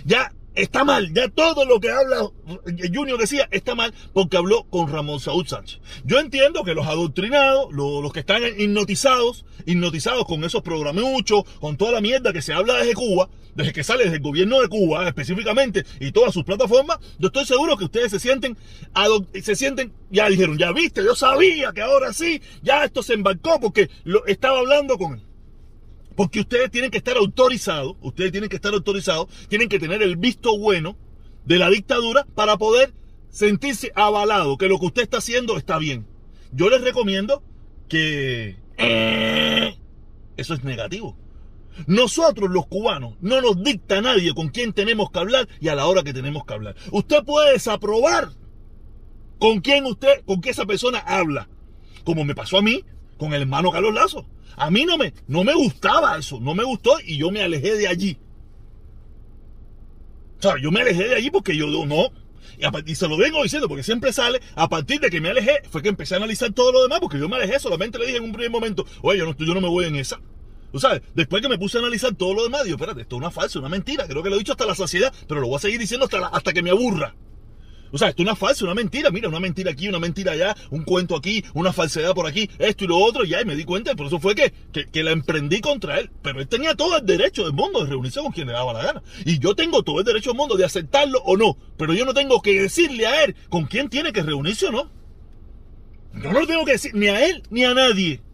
Ya 0.06 0.32
está 0.56 0.84
mal. 0.84 1.14
Ya 1.14 1.30
todo 1.30 1.66
lo 1.66 1.80
que 1.80 1.92
habla 1.92 2.30
Junior 2.94 3.20
decía 3.20 3.48
está 3.52 3.76
mal 3.76 3.94
porque 4.14 4.38
habló 4.38 4.64
con 4.70 4.92
Ramón 4.92 5.20
Saúl 5.20 5.48
Sánchez. 5.48 5.80
Yo 6.04 6.20
entiendo 6.20 6.64
que 6.64 6.74
los 6.74 6.88
adoctrinados, 6.88 7.72
los, 7.72 8.12
que 8.14 8.22
están 8.22 8.42
hipnotizados, 8.58 9.46
hipnotizados 9.66 10.26
con 10.26 10.44
esos 10.44 10.62
programuchos, 10.62 11.44
con 11.60 11.78
toda 11.78 11.94
la 11.94 12.02
mierda 12.02 12.34
que 12.34 12.42
se 12.42 12.54
habla 12.54 12.78
desde 12.78 12.94
Cuba, 12.94 13.30
desde 13.56 13.74
que 13.74 13.84
sale 13.84 14.04
desde 14.04 14.18
el 14.18 14.24
gobierno 14.24 14.62
de 14.62 14.68
Cuba 14.68 15.08
específicamente 15.08 15.86
y 16.00 16.12
todas 16.12 16.34
sus 16.34 16.44
plataformas, 16.44 17.00
yo 17.20 17.28
estoy 17.28 17.46
seguro 17.46 17.78
que 17.78 17.86
ustedes 17.86 18.12
se 18.12 18.20
sienten, 18.20 18.58
se 19.42 19.56
sienten, 19.56 19.94
ya 20.10 20.30
dijeron, 20.30 20.58
ya 20.58 20.72
viste, 20.72 21.04
yo 21.04 21.16
sabía 21.16 21.72
que 21.74 21.82
ahora 21.82 22.14
sí, 22.14 22.42
ya 22.62 22.84
esto 22.84 23.02
se 23.02 23.14
embarcó 23.14 23.60
porque 23.60 23.90
lo 24.04 24.26
estaba 24.26 24.60
hablando 24.60 24.98
con 24.98 25.14
él. 25.16 25.25
Porque 26.16 26.40
ustedes 26.42 26.72
tienen 26.72 26.92
que 26.92 26.98
estar 26.98 27.18
autorizados, 27.18 27.96
ustedes 28.02 28.32
tienen 28.32 28.50
que 28.50 28.56
estar 28.56 28.74
autorizados, 28.74 29.28
tienen 29.50 29.70
que 29.70 29.80
tener 29.80 30.02
el 30.02 30.16
visto 30.18 30.58
bueno 30.58 30.98
de 31.46 31.60
la 31.60 31.70
dictadura 31.70 32.26
para 32.36 32.58
poder 32.58 32.94
sentirse 33.30 33.92
avalado, 33.96 34.58
que 34.58 34.68
lo 34.68 34.80
que 34.80 34.86
usted 34.86 35.04
está 35.04 35.18
haciendo 35.18 35.58
está 35.58 35.78
bien. 35.78 36.08
Yo 36.52 36.70
les 36.70 36.82
recomiendo 36.82 37.44
que 37.90 38.58
eh, 38.78 39.76
eso 40.38 40.54
es 40.54 40.64
negativo. 40.64 41.18
Nosotros 41.88 42.50
los 42.50 42.68
cubanos 42.68 43.16
no 43.20 43.42
nos 43.42 43.62
dicta 43.62 44.02
nadie 44.02 44.34
con 44.34 44.48
quién 44.50 44.72
tenemos 44.72 45.12
que 45.12 45.20
hablar 45.20 45.50
y 45.60 45.68
a 45.68 45.76
la 45.76 45.86
hora 45.88 46.04
que 46.04 46.14
tenemos 46.14 46.46
que 46.46 46.54
hablar. 46.54 46.76
Usted 46.92 47.24
puede 47.26 47.52
desaprobar 47.54 48.30
con 49.38 49.60
quién 49.60 49.86
usted, 49.86 50.24
con 50.26 50.40
qué 50.40 50.52
esa 50.52 50.66
persona 50.66 51.00
habla. 51.00 51.50
Como 52.06 52.24
me 52.24 52.36
pasó 52.36 52.60
a 52.60 52.62
mí 52.62 52.86
con 53.18 53.34
el 53.34 53.42
hermano 53.42 53.72
Carlos 53.72 53.94
Lazo. 53.94 54.26
A 54.58 54.70
mí 54.70 54.86
no 54.86 54.98
me, 54.98 55.14
no 55.28 55.44
me 55.44 55.54
gustaba 55.54 56.18
eso, 56.18 56.40
no 56.40 56.56
me 56.56 56.64
gustó 56.64 56.98
y 57.06 57.18
yo 57.18 57.32
me 57.32 57.42
alejé 57.42 57.76
de 57.76 57.88
allí. 57.88 58.18
O 60.40 60.42
sea, 60.42 60.56
yo 60.62 60.72
me 60.72 60.82
alejé 60.82 61.08
de 61.08 61.16
allí 61.16 61.30
porque 61.30 61.56
yo 61.56 61.68
no. 61.86 62.12
Y, 62.86 62.96
se 62.96 63.08
lo 63.08 63.18
vengo 63.18 63.44
diciendo 63.44 63.68
porque 63.68 63.84
siempre 63.84 64.14
sale, 64.14 64.42
a 64.56 64.70
partir 64.70 65.00
de 65.02 65.10
que 65.10 65.20
me 65.20 65.30
alejé, 65.30 65.62
fue 65.70 65.82
que 65.82 65.90
empecé 65.90 66.14
a 66.14 66.18
analizar 66.18 66.54
todo 66.54 66.72
lo 66.72 66.84
demás 66.84 67.00
porque 67.00 67.20
yo 67.20 67.28
me 67.28 67.36
alejé, 67.36 67.60
solamente 67.60 68.00
le 68.00 68.06
dije 68.06 68.18
en 68.18 68.24
un 68.24 68.32
primer 68.32 68.52
momento, 68.52 68.86
oye, 69.02 69.20
yo 69.20 69.26
no, 69.26 69.36
yo 69.38 69.54
no 69.54 69.62
me 69.62 69.68
voy 69.68 69.86
en 69.86 69.96
esa. 69.96 70.22
Tú 70.72 70.80
sabes, 70.80 71.02
después 71.14 71.42
que 71.42 71.50
me 71.50 71.58
puse 71.58 71.78
a 71.78 71.82
analizar 71.82 72.14
todo 72.16 72.34
lo 72.34 72.44
demás, 72.44 72.64
digo, 72.64 72.76
espérate, 72.76 73.02
esto 73.02 73.16
es 73.16 73.20
una 73.20 73.32
falsa, 73.32 73.60
una 73.60 73.70
mentira. 73.70 74.08
Creo 74.08 74.22
que 74.24 74.30
lo 74.30 74.36
he 74.36 74.40
dicho 74.40 74.52
hasta 74.52 74.66
la 74.66 74.76
saciedad, 74.76 75.14
pero 75.28 75.40
lo 75.40 75.48
voy 75.48 75.56
a 75.56 75.60
seguir 75.60 75.80
diciendo 75.80 76.06
hasta, 76.06 76.28
hasta 76.28 76.54
que 76.54 76.62
me 76.62 76.70
aburra. 76.70 77.16
O 77.96 77.98
sea, 77.98 78.10
esto 78.10 78.24
es 78.24 78.28
una 78.28 78.36
falsa, 78.36 78.66
una 78.66 78.74
mentira. 78.74 79.10
Mira, 79.10 79.30
una 79.30 79.40
mentira 79.40 79.72
aquí, 79.72 79.88
una 79.88 80.00
mentira 80.00 80.34
allá, 80.34 80.54
un 80.70 80.84
cuento 80.84 81.16
aquí, 81.16 81.46
una 81.54 81.72
falsedad 81.72 82.14
por 82.14 82.28
aquí, 82.28 82.50
esto 82.60 82.84
y 82.84 82.88
lo 82.88 82.98
otro. 82.98 83.24
Ya, 83.24 83.42
y 83.42 83.46
me 83.46 83.56
di 83.56 83.64
cuenta, 83.64 83.96
por 83.96 84.08
eso 84.08 84.20
fue 84.20 84.36
que, 84.36 84.52
que, 84.92 85.02
la 85.02 85.12
emprendí 85.12 85.62
contra 85.62 86.00
él. 86.00 86.12
Pero 86.22 86.42
él 86.42 86.48
tenía 86.50 86.76
todo 86.76 86.98
el 86.98 87.06
derecho 87.06 87.46
del 87.46 87.54
mundo 87.54 87.86
de 87.86 87.92
reunirse 87.92 88.20
con 88.20 88.34
quien 88.34 88.48
le 88.48 88.54
daba 88.54 88.74
la 88.74 88.84
gana. 88.84 89.04
Y 89.24 89.40
yo 89.40 89.56
tengo 89.56 89.82
todo 89.82 90.00
el 90.00 90.06
derecho 90.06 90.32
del 90.32 90.38
mundo 90.38 90.58
de 90.58 90.66
aceptarlo 90.66 91.20
o 91.24 91.38
no. 91.38 91.56
Pero 91.78 91.94
yo 91.94 92.04
no 92.04 92.14
tengo 92.14 92.42
que 92.42 92.64
decirle 92.64 93.08
a 93.08 93.24
él 93.24 93.34
con 93.48 93.64
quién 93.64 93.88
tiene 93.88 94.12
que 94.12 94.24
reunirse 94.24 94.66
o 94.66 94.72
no. 94.74 94.92
No 96.16 96.34
lo 96.34 96.46
tengo 96.46 96.66
que 96.66 96.74
decir 96.74 96.94
ni 96.96 97.08
a 97.08 97.26
él 97.26 97.44
ni 97.50 97.64
a 97.64 97.74
nadie. 97.74 98.25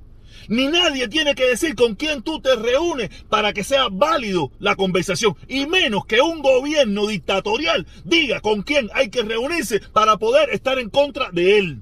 Ni 0.48 0.68
nadie 0.68 1.08
tiene 1.08 1.36
que 1.36 1.46
decir 1.46 1.76
con 1.76 1.96
quién 1.96 2.22
tú 2.22 2.42
te 2.42 2.56
reúnes 2.56 3.10
para 3.30 3.54
que 3.54 3.64
sea 3.64 3.88
válido 3.92 4.52
la 4.60 4.76
conversación. 4.76 5.36
Y 5.48 5.66
menos 5.68 6.06
que 6.06 6.22
un 6.22 6.42
gobierno 6.42 7.08
dictatorial 7.08 7.88
diga 8.04 8.42
con 8.42 8.64
quién 8.64 8.90
hay 8.94 9.10
que 9.10 9.24
reunirse 9.24 9.80
para 9.94 10.18
poder 10.18 10.50
estar 10.50 10.80
en 10.80 10.90
contra 10.90 11.32
de 11.32 11.58
él. 11.58 11.82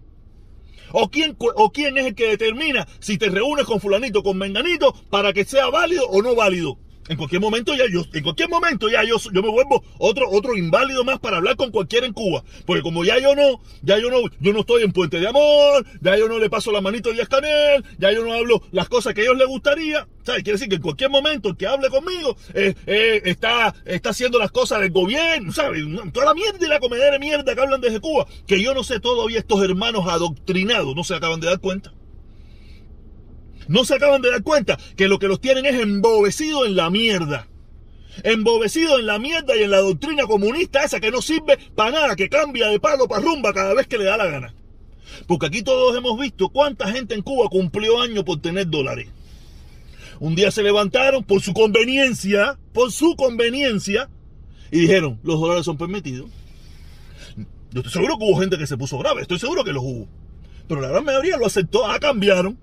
O 0.92 1.10
quién, 1.10 1.36
o 1.40 1.72
quién 1.72 1.98
es 1.98 2.08
el 2.08 2.16
que 2.16 2.30
determina 2.30 2.88
si 3.00 3.18
te 3.18 3.30
reúnes 3.30 3.66
con 3.66 3.80
fulanito, 3.80 4.24
con 4.24 4.38
menganito, 4.38 4.94
para 5.10 5.34
que 5.34 5.46
sea 5.46 5.70
válido 5.70 6.08
o 6.08 6.22
no 6.22 6.36
válido. 6.36 6.80
En 7.10 7.18
cualquier 7.18 7.42
momento 7.42 7.74
ya 7.74 7.86
yo, 7.92 8.04
en 8.14 8.24
cualquier 8.24 8.50
momento 8.50 8.88
ya 8.88 9.04
yo, 9.04 9.18
yo 9.34 9.42
me 9.42 9.50
vuelvo 9.50 9.84
otro, 9.98 10.30
otro 10.30 10.56
inválido 10.56 11.04
más 11.04 11.20
para 11.20 11.38
hablar 11.38 11.56
con 11.56 11.72
cualquiera 11.72 12.06
en 12.06 12.14
Cuba. 12.14 12.44
Porque 12.68 12.84
como 12.84 13.04
ya 13.04 13.18
yo 13.18 13.36
no, 13.36 13.60
ya 13.82 13.98
yo 13.98 14.12
no, 14.12 14.18
yo 14.40 14.54
no 14.54 14.60
estoy 14.60 14.84
en 14.84 14.92
Puente 14.92 15.20
de 15.20 15.28
Amor, 15.28 15.88
ya 16.02 16.16
yo 16.16 16.30
no 16.30 16.38
le 16.38 16.52
paso 16.52 16.72
la 16.72 16.82
manito 16.82 17.10
a 17.10 17.14
Díaz 17.14 17.28
Canel, 17.28 17.84
ya 17.98 18.12
yo 18.12 18.24
no 18.24 18.32
hablo 18.34 18.62
las 18.72 18.88
cosas 18.90 19.16
que 19.16 19.22
a 19.22 19.24
ellos 19.24 19.38
les 19.38 19.48
gustaría. 19.48 20.08
¿Sabes? 20.24 20.44
Quiere 20.44 20.58
decir 20.58 20.70
que 20.70 20.76
en 20.76 20.82
cualquier 20.84 21.10
momento 21.10 21.50
el 21.50 21.58
que 21.58 21.66
hable 21.66 21.90
conmigo 21.90 22.38
eh, 22.54 22.76
eh, 22.86 23.22
está, 23.26 23.74
está 23.86 24.12
haciendo 24.12 24.38
las 24.38 24.52
cosas 24.52 24.80
del 24.82 24.92
gobierno, 24.92 25.52
¿sabes? 25.52 25.82
Toda 26.14 26.28
la 26.28 26.34
mierda 26.36 26.64
y 26.64 26.70
la 26.70 26.80
comedera 26.80 27.14
de 27.14 27.20
mierda 27.20 27.56
que 27.56 27.62
hablan 27.62 27.82
desde 27.82 28.00
Cuba, 28.00 28.28
que 28.46 28.62
yo 28.62 28.76
no 28.76 28.84
sé 28.84 29.00
todavía 29.00 29.40
estos 29.40 29.64
hermanos 29.64 30.06
adoctrinados 30.08 30.96
no 30.96 31.04
se 31.04 31.16
acaban 31.16 31.40
de 31.40 31.48
dar 31.48 31.60
cuenta. 31.60 31.92
No 33.70 33.86
se 33.86 33.94
acaban 33.94 34.24
de 34.24 34.32
dar 34.32 34.42
cuenta 34.42 34.80
que 34.98 35.08
lo 35.08 35.20
que 35.20 35.28
los 35.28 35.40
tienen 35.40 35.68
es 35.68 35.80
embobecido 35.80 36.66
en 36.66 36.76
la 36.76 36.90
mierda. 36.90 37.48
Embobecido 38.24 38.98
en 38.98 39.06
la 39.06 39.20
mierda 39.20 39.56
y 39.56 39.62
en 39.62 39.70
la 39.70 39.78
doctrina 39.78 40.24
comunista 40.24 40.84
esa 40.84 41.00
que 41.00 41.12
no 41.12 41.22
sirve 41.22 41.60
para 41.76 41.92
nada, 41.92 42.16
que 42.16 42.30
cambia 42.30 42.68
de 42.68 42.80
palo 42.80 43.08
para 43.08 43.22
rumba 43.22 43.54
cada 43.54 43.76
vez 43.76 43.86
que 43.86 44.00
le 44.00 44.06
da 44.06 44.18
la 44.18 44.26
gana. 44.26 44.56
Porque 45.28 45.46
aquí 45.46 45.62
todos 45.62 45.96
hemos 45.96 46.20
visto 46.20 46.50
cuánta 46.50 46.92
gente 46.92 47.14
en 47.14 47.22
Cuba 47.22 47.48
cumplió 47.48 48.02
años 48.02 48.24
por 48.24 48.42
tener 48.42 48.68
dólares. 48.68 49.08
Un 50.20 50.34
día 50.34 50.50
se 50.50 50.64
levantaron 50.64 51.24
por 51.24 51.44
su 51.44 51.54
conveniencia, 51.54 52.58
por 52.74 52.92
su 52.92 53.16
conveniencia, 53.16 54.10
y 54.72 54.80
dijeron, 54.80 55.20
los 55.22 55.40
dólares 55.40 55.64
son 55.64 55.78
permitidos. 55.78 56.28
Yo 57.72 57.82
estoy 57.82 57.92
seguro 57.92 58.18
que 58.18 58.26
hubo 58.26 58.40
gente 58.40 58.58
que 58.58 58.66
se 58.66 58.78
puso 58.78 58.98
grave, 58.98 59.22
estoy 59.22 59.38
seguro 59.38 59.64
que 59.64 59.74
los 59.74 59.84
hubo. 59.84 60.08
Pero 60.68 60.82
la 60.82 60.88
gran 60.88 61.06
mayoría 61.06 61.38
lo 61.38 61.46
aceptó, 61.46 61.86
ah, 61.86 62.00
cambiaron. 62.00 62.58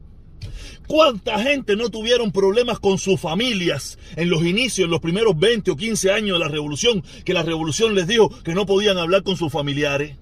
¿Cuánta 0.87 1.39
gente 1.41 1.77
no 1.77 1.91
tuvieron 1.91 2.33
problemas 2.33 2.79
con 2.79 2.99
sus 2.99 3.21
familias 3.21 3.99
en 4.15 4.31
los 4.31 4.45
inicios, 4.45 4.85
en 4.85 4.91
los 4.91 5.01
primeros 5.01 5.39
20 5.39 5.71
o 5.73 5.77
15 5.77 6.13
años 6.13 6.39
de 6.39 6.45
la 6.45 6.51
revolución, 6.51 7.03
que 7.25 7.35
la 7.35 7.43
revolución 7.43 7.95
les 7.95 8.07
dijo 8.07 8.31
que 8.43 8.55
no 8.55 8.67
podían 8.67 8.99
hablar 8.99 9.23
con 9.23 9.37
sus 9.37 9.53
familiares? 9.53 10.17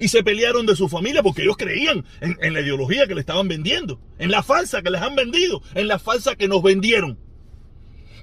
Y 0.00 0.08
se 0.08 0.22
pelearon 0.22 0.66
de 0.66 0.76
su 0.76 0.88
familia 0.88 1.22
porque 1.22 1.42
ellos 1.42 1.56
creían 1.56 2.04
en, 2.20 2.52
la 2.52 2.60
ideología 2.60 3.06
que 3.06 3.14
le 3.14 3.20
estaban 3.20 3.48
vendiendo, 3.48 4.00
en 4.18 4.30
la 4.30 4.42
falsa 4.42 4.82
que 4.82 4.90
les 4.90 5.02
han 5.02 5.16
vendido, 5.16 5.62
en 5.74 5.88
la 5.88 5.98
falsa 5.98 6.36
que 6.36 6.48
nos 6.48 6.62
vendieron. 6.62 7.18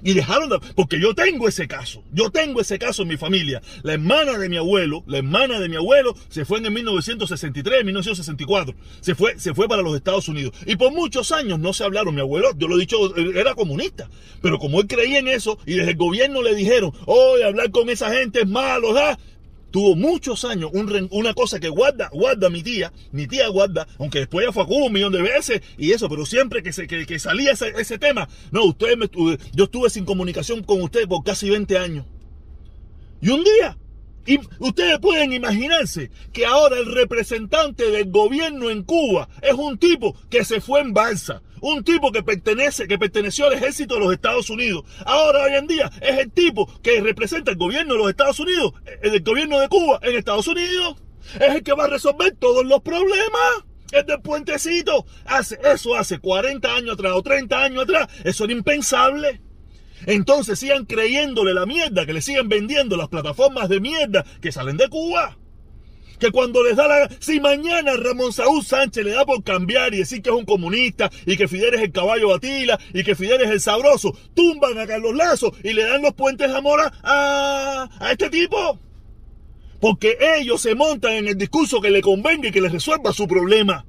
Y 0.02 0.14
dejaron 0.14 0.48
de, 0.48 0.58
porque 0.74 1.00
yo 1.00 1.14
tengo 1.14 1.48
ese 1.48 1.66
caso, 1.66 2.02
yo 2.12 2.30
tengo 2.30 2.60
ese 2.60 2.78
caso 2.78 3.02
en 3.02 3.08
mi 3.08 3.16
familia. 3.16 3.62
La 3.82 3.94
hermana 3.94 4.38
de 4.38 4.48
mi 4.48 4.56
abuelo, 4.56 5.02
la 5.06 5.18
hermana 5.18 5.60
de 5.60 5.68
mi 5.68 5.76
abuelo 5.76 6.14
se 6.28 6.44
fue 6.44 6.58
en 6.58 6.66
el 6.66 6.72
1963, 6.72 7.84
1964. 7.84 8.74
Se 9.00 9.14
fue, 9.14 9.38
se 9.38 9.54
fue 9.54 9.68
para 9.68 9.82
los 9.82 9.96
Estados 9.96 10.28
Unidos. 10.28 10.54
Y 10.66 10.76
por 10.76 10.92
muchos 10.92 11.32
años 11.32 11.58
no 11.58 11.72
se 11.72 11.84
hablaron. 11.84 12.14
Mi 12.14 12.20
abuelo, 12.20 12.50
yo 12.56 12.68
lo 12.68 12.76
he 12.76 12.80
dicho, 12.80 13.16
era 13.16 13.54
comunista. 13.54 14.08
Pero 14.42 14.58
como 14.58 14.80
él 14.80 14.86
creía 14.86 15.18
en 15.18 15.28
eso 15.28 15.58
y 15.66 15.74
desde 15.74 15.92
el 15.92 15.96
gobierno 15.96 16.42
le 16.42 16.54
dijeron, 16.54 16.92
oye, 17.06 17.44
hablar 17.44 17.70
con 17.70 17.90
esa 17.90 18.12
gente 18.12 18.40
es 18.40 18.48
malo, 18.48 18.92
¿verdad? 18.92 19.18
Tuvo 19.70 19.96
muchos 19.96 20.44
años 20.44 20.70
una 21.10 21.34
cosa 21.34 21.60
que 21.60 21.68
guarda, 21.68 22.08
guarda 22.12 22.48
mi 22.48 22.62
tía, 22.62 22.92
mi 23.12 23.26
tía 23.26 23.48
guarda, 23.48 23.86
aunque 23.98 24.20
después 24.20 24.46
ya 24.46 24.52
fue 24.52 24.62
a 24.62 24.66
Cuba 24.66 24.86
un 24.86 24.92
millón 24.92 25.12
de 25.12 25.22
veces 25.22 25.62
y 25.76 25.92
eso, 25.92 26.08
pero 26.08 26.24
siempre 26.24 26.62
que, 26.62 26.72
se, 26.72 26.86
que, 26.86 27.18
salía 27.18 27.52
ese, 27.52 27.72
ese, 27.78 27.98
tema, 27.98 28.28
no, 28.50 28.64
usted 28.64 28.96
me, 28.96 29.08
yo 29.52 29.64
estuve 29.64 29.90
sin 29.90 30.04
comunicación 30.04 30.62
con 30.62 30.80
usted 30.82 31.06
por 31.06 31.24
casi 31.24 31.50
20 31.50 31.78
años. 31.78 32.06
Y 33.20 33.30
un 33.30 33.42
día, 33.44 33.76
y 34.26 34.40
ustedes 34.58 34.98
pueden 34.98 35.32
imaginarse 35.32 36.10
que 36.32 36.46
ahora 36.46 36.78
el 36.78 36.92
representante 36.92 37.90
del 37.90 38.10
gobierno 38.10 38.70
en 38.70 38.82
Cuba 38.82 39.28
es 39.40 39.54
un 39.54 39.78
tipo 39.78 40.16
que 40.28 40.44
se 40.44 40.60
fue 40.60 40.80
en 40.80 40.92
balsa, 40.92 41.42
un 41.60 41.84
tipo 41.84 42.12
que 42.12 42.22
pertenece, 42.22 42.86
que 42.86 42.98
perteneció 42.98 43.46
al 43.46 43.54
ejército 43.54 43.94
de 43.94 44.00
los 44.00 44.12
Estados 44.12 44.50
Unidos. 44.50 44.84
Ahora 45.04 45.44
hoy 45.44 45.54
en 45.54 45.66
día 45.66 45.90
es 46.00 46.18
el 46.18 46.30
tipo 46.30 46.70
que 46.82 47.00
representa 47.00 47.50
el 47.50 47.56
gobierno 47.56 47.94
de 47.94 47.98
los 48.00 48.10
Estados 48.10 48.40
Unidos, 48.40 48.74
el 49.02 49.22
gobierno 49.22 49.60
de 49.60 49.68
Cuba 49.68 49.98
en 50.02 50.16
Estados 50.16 50.46
Unidos. 50.48 50.96
Es 51.34 51.56
el 51.56 51.62
que 51.62 51.72
va 51.72 51.84
a 51.84 51.88
resolver 51.88 52.34
todos 52.38 52.64
los 52.64 52.82
problemas. 52.82 53.64
Es 53.92 54.06
del 54.06 54.20
puentecito. 54.20 55.06
Hace, 55.24 55.58
eso 55.72 55.94
hace 55.94 56.18
40 56.18 56.74
años 56.74 56.94
atrás 56.94 57.12
o 57.14 57.22
30 57.22 57.62
años 57.62 57.82
atrás. 57.84 58.08
Eso 58.24 58.44
era 58.44 58.52
impensable. 58.52 59.40
Entonces 60.06 60.58
sigan 60.58 60.84
creyéndole 60.84 61.54
la 61.54 61.66
mierda 61.66 62.04
que 62.04 62.12
le 62.12 62.20
siguen 62.20 62.48
vendiendo 62.48 62.96
las 62.96 63.08
plataformas 63.08 63.68
de 63.68 63.80
mierda 63.80 64.24
que 64.40 64.52
salen 64.52 64.76
de 64.76 64.88
Cuba 64.88 65.38
que 66.18 66.30
cuando 66.30 66.62
les 66.64 66.76
da 66.76 66.88
la... 66.88 67.08
Si 67.18 67.40
mañana 67.40 67.92
Ramón 67.96 68.32
Saúl 68.32 68.64
Sánchez 68.64 69.04
le 69.04 69.12
da 69.12 69.24
por 69.24 69.42
cambiar 69.42 69.94
y 69.94 69.98
decir 69.98 70.22
que 70.22 70.30
es 70.30 70.36
un 70.36 70.44
comunista 70.44 71.10
y 71.24 71.36
que 71.36 71.48
Fidel 71.48 71.74
es 71.74 71.82
el 71.82 71.92
caballo 71.92 72.28
batila 72.28 72.78
y 72.92 73.04
que 73.04 73.14
Fidel 73.14 73.42
es 73.42 73.50
el 73.50 73.60
sabroso, 73.60 74.16
tumban 74.34 74.78
a 74.78 74.86
Carlos 74.86 75.14
Lazo 75.14 75.52
y 75.62 75.72
le 75.72 75.84
dan 75.84 76.02
los 76.02 76.14
puentes 76.14 76.50
de 76.50 76.56
amor 76.56 76.80
a, 77.02 77.88
a 77.98 78.12
este 78.12 78.30
tipo. 78.30 78.78
Porque 79.80 80.16
ellos 80.38 80.60
se 80.60 80.74
montan 80.74 81.12
en 81.12 81.28
el 81.28 81.38
discurso 81.38 81.80
que 81.80 81.90
le 81.90 82.00
convenga 82.00 82.48
y 82.48 82.52
que 82.52 82.60
les 82.60 82.72
resuelva 82.72 83.12
su 83.12 83.28
problema. 83.28 83.84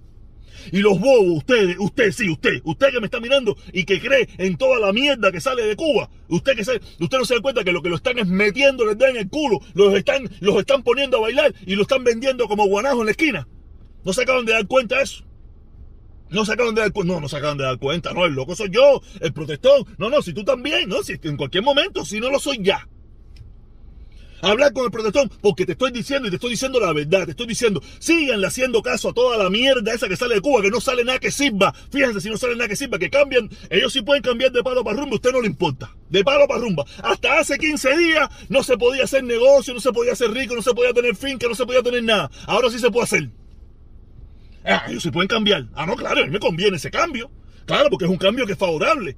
Y 0.71 0.79
los 0.79 0.99
bobos, 0.99 1.37
ustedes, 1.37 1.77
usted, 1.79 2.11
sí, 2.11 2.29
usted, 2.29 2.61
usted 2.63 2.91
que 2.91 2.99
me 2.99 3.05
está 3.05 3.19
mirando 3.19 3.55
y 3.73 3.85
que 3.85 3.99
cree 3.99 4.27
en 4.37 4.57
toda 4.57 4.79
la 4.79 4.91
mierda 4.93 5.31
que 5.31 5.41
sale 5.41 5.63
de 5.63 5.75
Cuba, 5.75 6.09
usted 6.27 6.55
que 6.55 6.63
sabe, 6.63 6.81
usted 6.99 7.17
no 7.17 7.25
se 7.25 7.35
da 7.35 7.41
cuenta 7.41 7.63
que 7.63 7.71
lo 7.71 7.81
que 7.81 7.89
lo 7.89 7.95
están 7.95 8.19
es 8.19 8.27
metiendo 8.27 8.85
les 8.85 8.97
en 8.97 9.17
el 9.17 9.29
culo, 9.29 9.59
los 9.73 9.93
están, 9.93 10.29
los 10.39 10.57
están 10.57 10.83
poniendo 10.83 11.17
a 11.17 11.21
bailar 11.21 11.53
y 11.65 11.75
lo 11.75 11.83
están 11.83 12.03
vendiendo 12.03 12.47
como 12.47 12.67
guanajo 12.67 12.99
en 13.01 13.05
la 13.05 13.11
esquina. 13.11 13.47
¿No 14.03 14.13
se 14.13 14.23
acaban 14.23 14.45
de 14.45 14.53
dar 14.53 14.67
cuenta 14.67 14.97
de 14.97 15.03
eso? 15.03 15.23
No 16.29 16.43
se 16.45 16.53
acaban 16.53 16.75
de 16.75 16.81
dar 16.81 16.91
cuenta, 16.91 17.13
no, 17.13 17.21
no 17.21 17.29
se 17.29 17.37
acaban 17.37 17.57
de 17.57 17.63
dar 17.63 17.77
cuenta, 17.77 18.13
no, 18.13 18.25
el 18.25 18.33
loco 18.33 18.55
soy 18.55 18.69
yo, 18.69 19.01
el 19.21 19.33
protestón, 19.33 19.85
no, 19.97 20.09
no, 20.09 20.21
si 20.21 20.33
tú 20.33 20.43
también, 20.43 20.89
no, 20.89 21.03
si 21.03 21.15
en 21.21 21.37
cualquier 21.37 21.63
momento, 21.63 22.03
si 22.03 22.19
no 22.19 22.29
lo 22.29 22.39
soy 22.39 22.59
ya 22.61 22.87
hablar 24.41 24.73
con 24.73 24.85
el 24.85 24.91
protestón, 24.91 25.31
porque 25.41 25.65
te 25.65 25.73
estoy 25.73 25.91
diciendo 25.91 26.27
y 26.27 26.31
te 26.31 26.35
estoy 26.35 26.51
diciendo 26.51 26.79
la 26.79 26.93
verdad, 26.93 27.25
te 27.25 27.31
estoy 27.31 27.47
diciendo, 27.47 27.81
síganle 27.99 28.47
haciendo 28.47 28.81
caso 28.81 29.09
a 29.09 29.13
toda 29.13 29.37
la 29.37 29.49
mierda 29.49 29.93
esa 29.93 30.07
que 30.07 30.15
sale 30.15 30.35
de 30.35 30.41
Cuba, 30.41 30.61
que 30.61 30.69
no 30.69 30.81
sale 30.81 31.03
nada 31.03 31.19
que 31.19 31.31
sirva. 31.31 31.73
Fíjense 31.91 32.21
si 32.21 32.29
no 32.29 32.37
sale 32.37 32.55
nada 32.55 32.67
que 32.67 32.75
sirva, 32.75 32.99
que 32.99 33.09
cambian, 33.09 33.49
ellos 33.69 33.93
sí 33.93 34.01
pueden 34.01 34.23
cambiar 34.23 34.51
de 34.51 34.63
palo 34.63 34.83
para 34.83 34.97
rumba, 34.97 35.13
a 35.13 35.15
usted 35.15 35.31
no 35.31 35.41
le 35.41 35.47
importa. 35.47 35.95
De 36.09 36.23
palo 36.23 36.47
para 36.47 36.61
rumba. 36.61 36.85
Hasta 37.03 37.39
hace 37.39 37.57
15 37.57 37.97
días 37.97 38.29
no 38.49 38.63
se 38.63 38.77
podía 38.77 39.03
hacer 39.03 39.23
negocio, 39.23 39.73
no 39.73 39.79
se 39.79 39.91
podía 39.91 40.13
hacer 40.13 40.31
rico, 40.31 40.55
no 40.55 40.61
se 40.61 40.73
podía 40.73 40.93
tener 40.93 41.15
finca, 41.15 41.47
no 41.47 41.55
se 41.55 41.65
podía 41.65 41.83
tener 41.83 42.03
nada. 42.03 42.31
Ahora 42.45 42.69
sí 42.69 42.79
se 42.79 42.89
puede 42.91 43.03
hacer. 43.03 43.29
Ah, 44.63 44.85
ellos 44.89 45.03
sí 45.03 45.11
pueden 45.11 45.27
cambiar. 45.27 45.65
Ah, 45.75 45.85
no, 45.85 45.95
claro, 45.95 46.21
a 46.21 46.25
mí 46.25 46.31
me 46.31 46.39
conviene 46.39 46.77
ese 46.77 46.91
cambio. 46.91 47.31
Claro, 47.65 47.89
porque 47.89 48.05
es 48.05 48.11
un 48.11 48.17
cambio 48.17 48.45
que 48.45 48.53
es 48.53 48.57
favorable. 48.57 49.17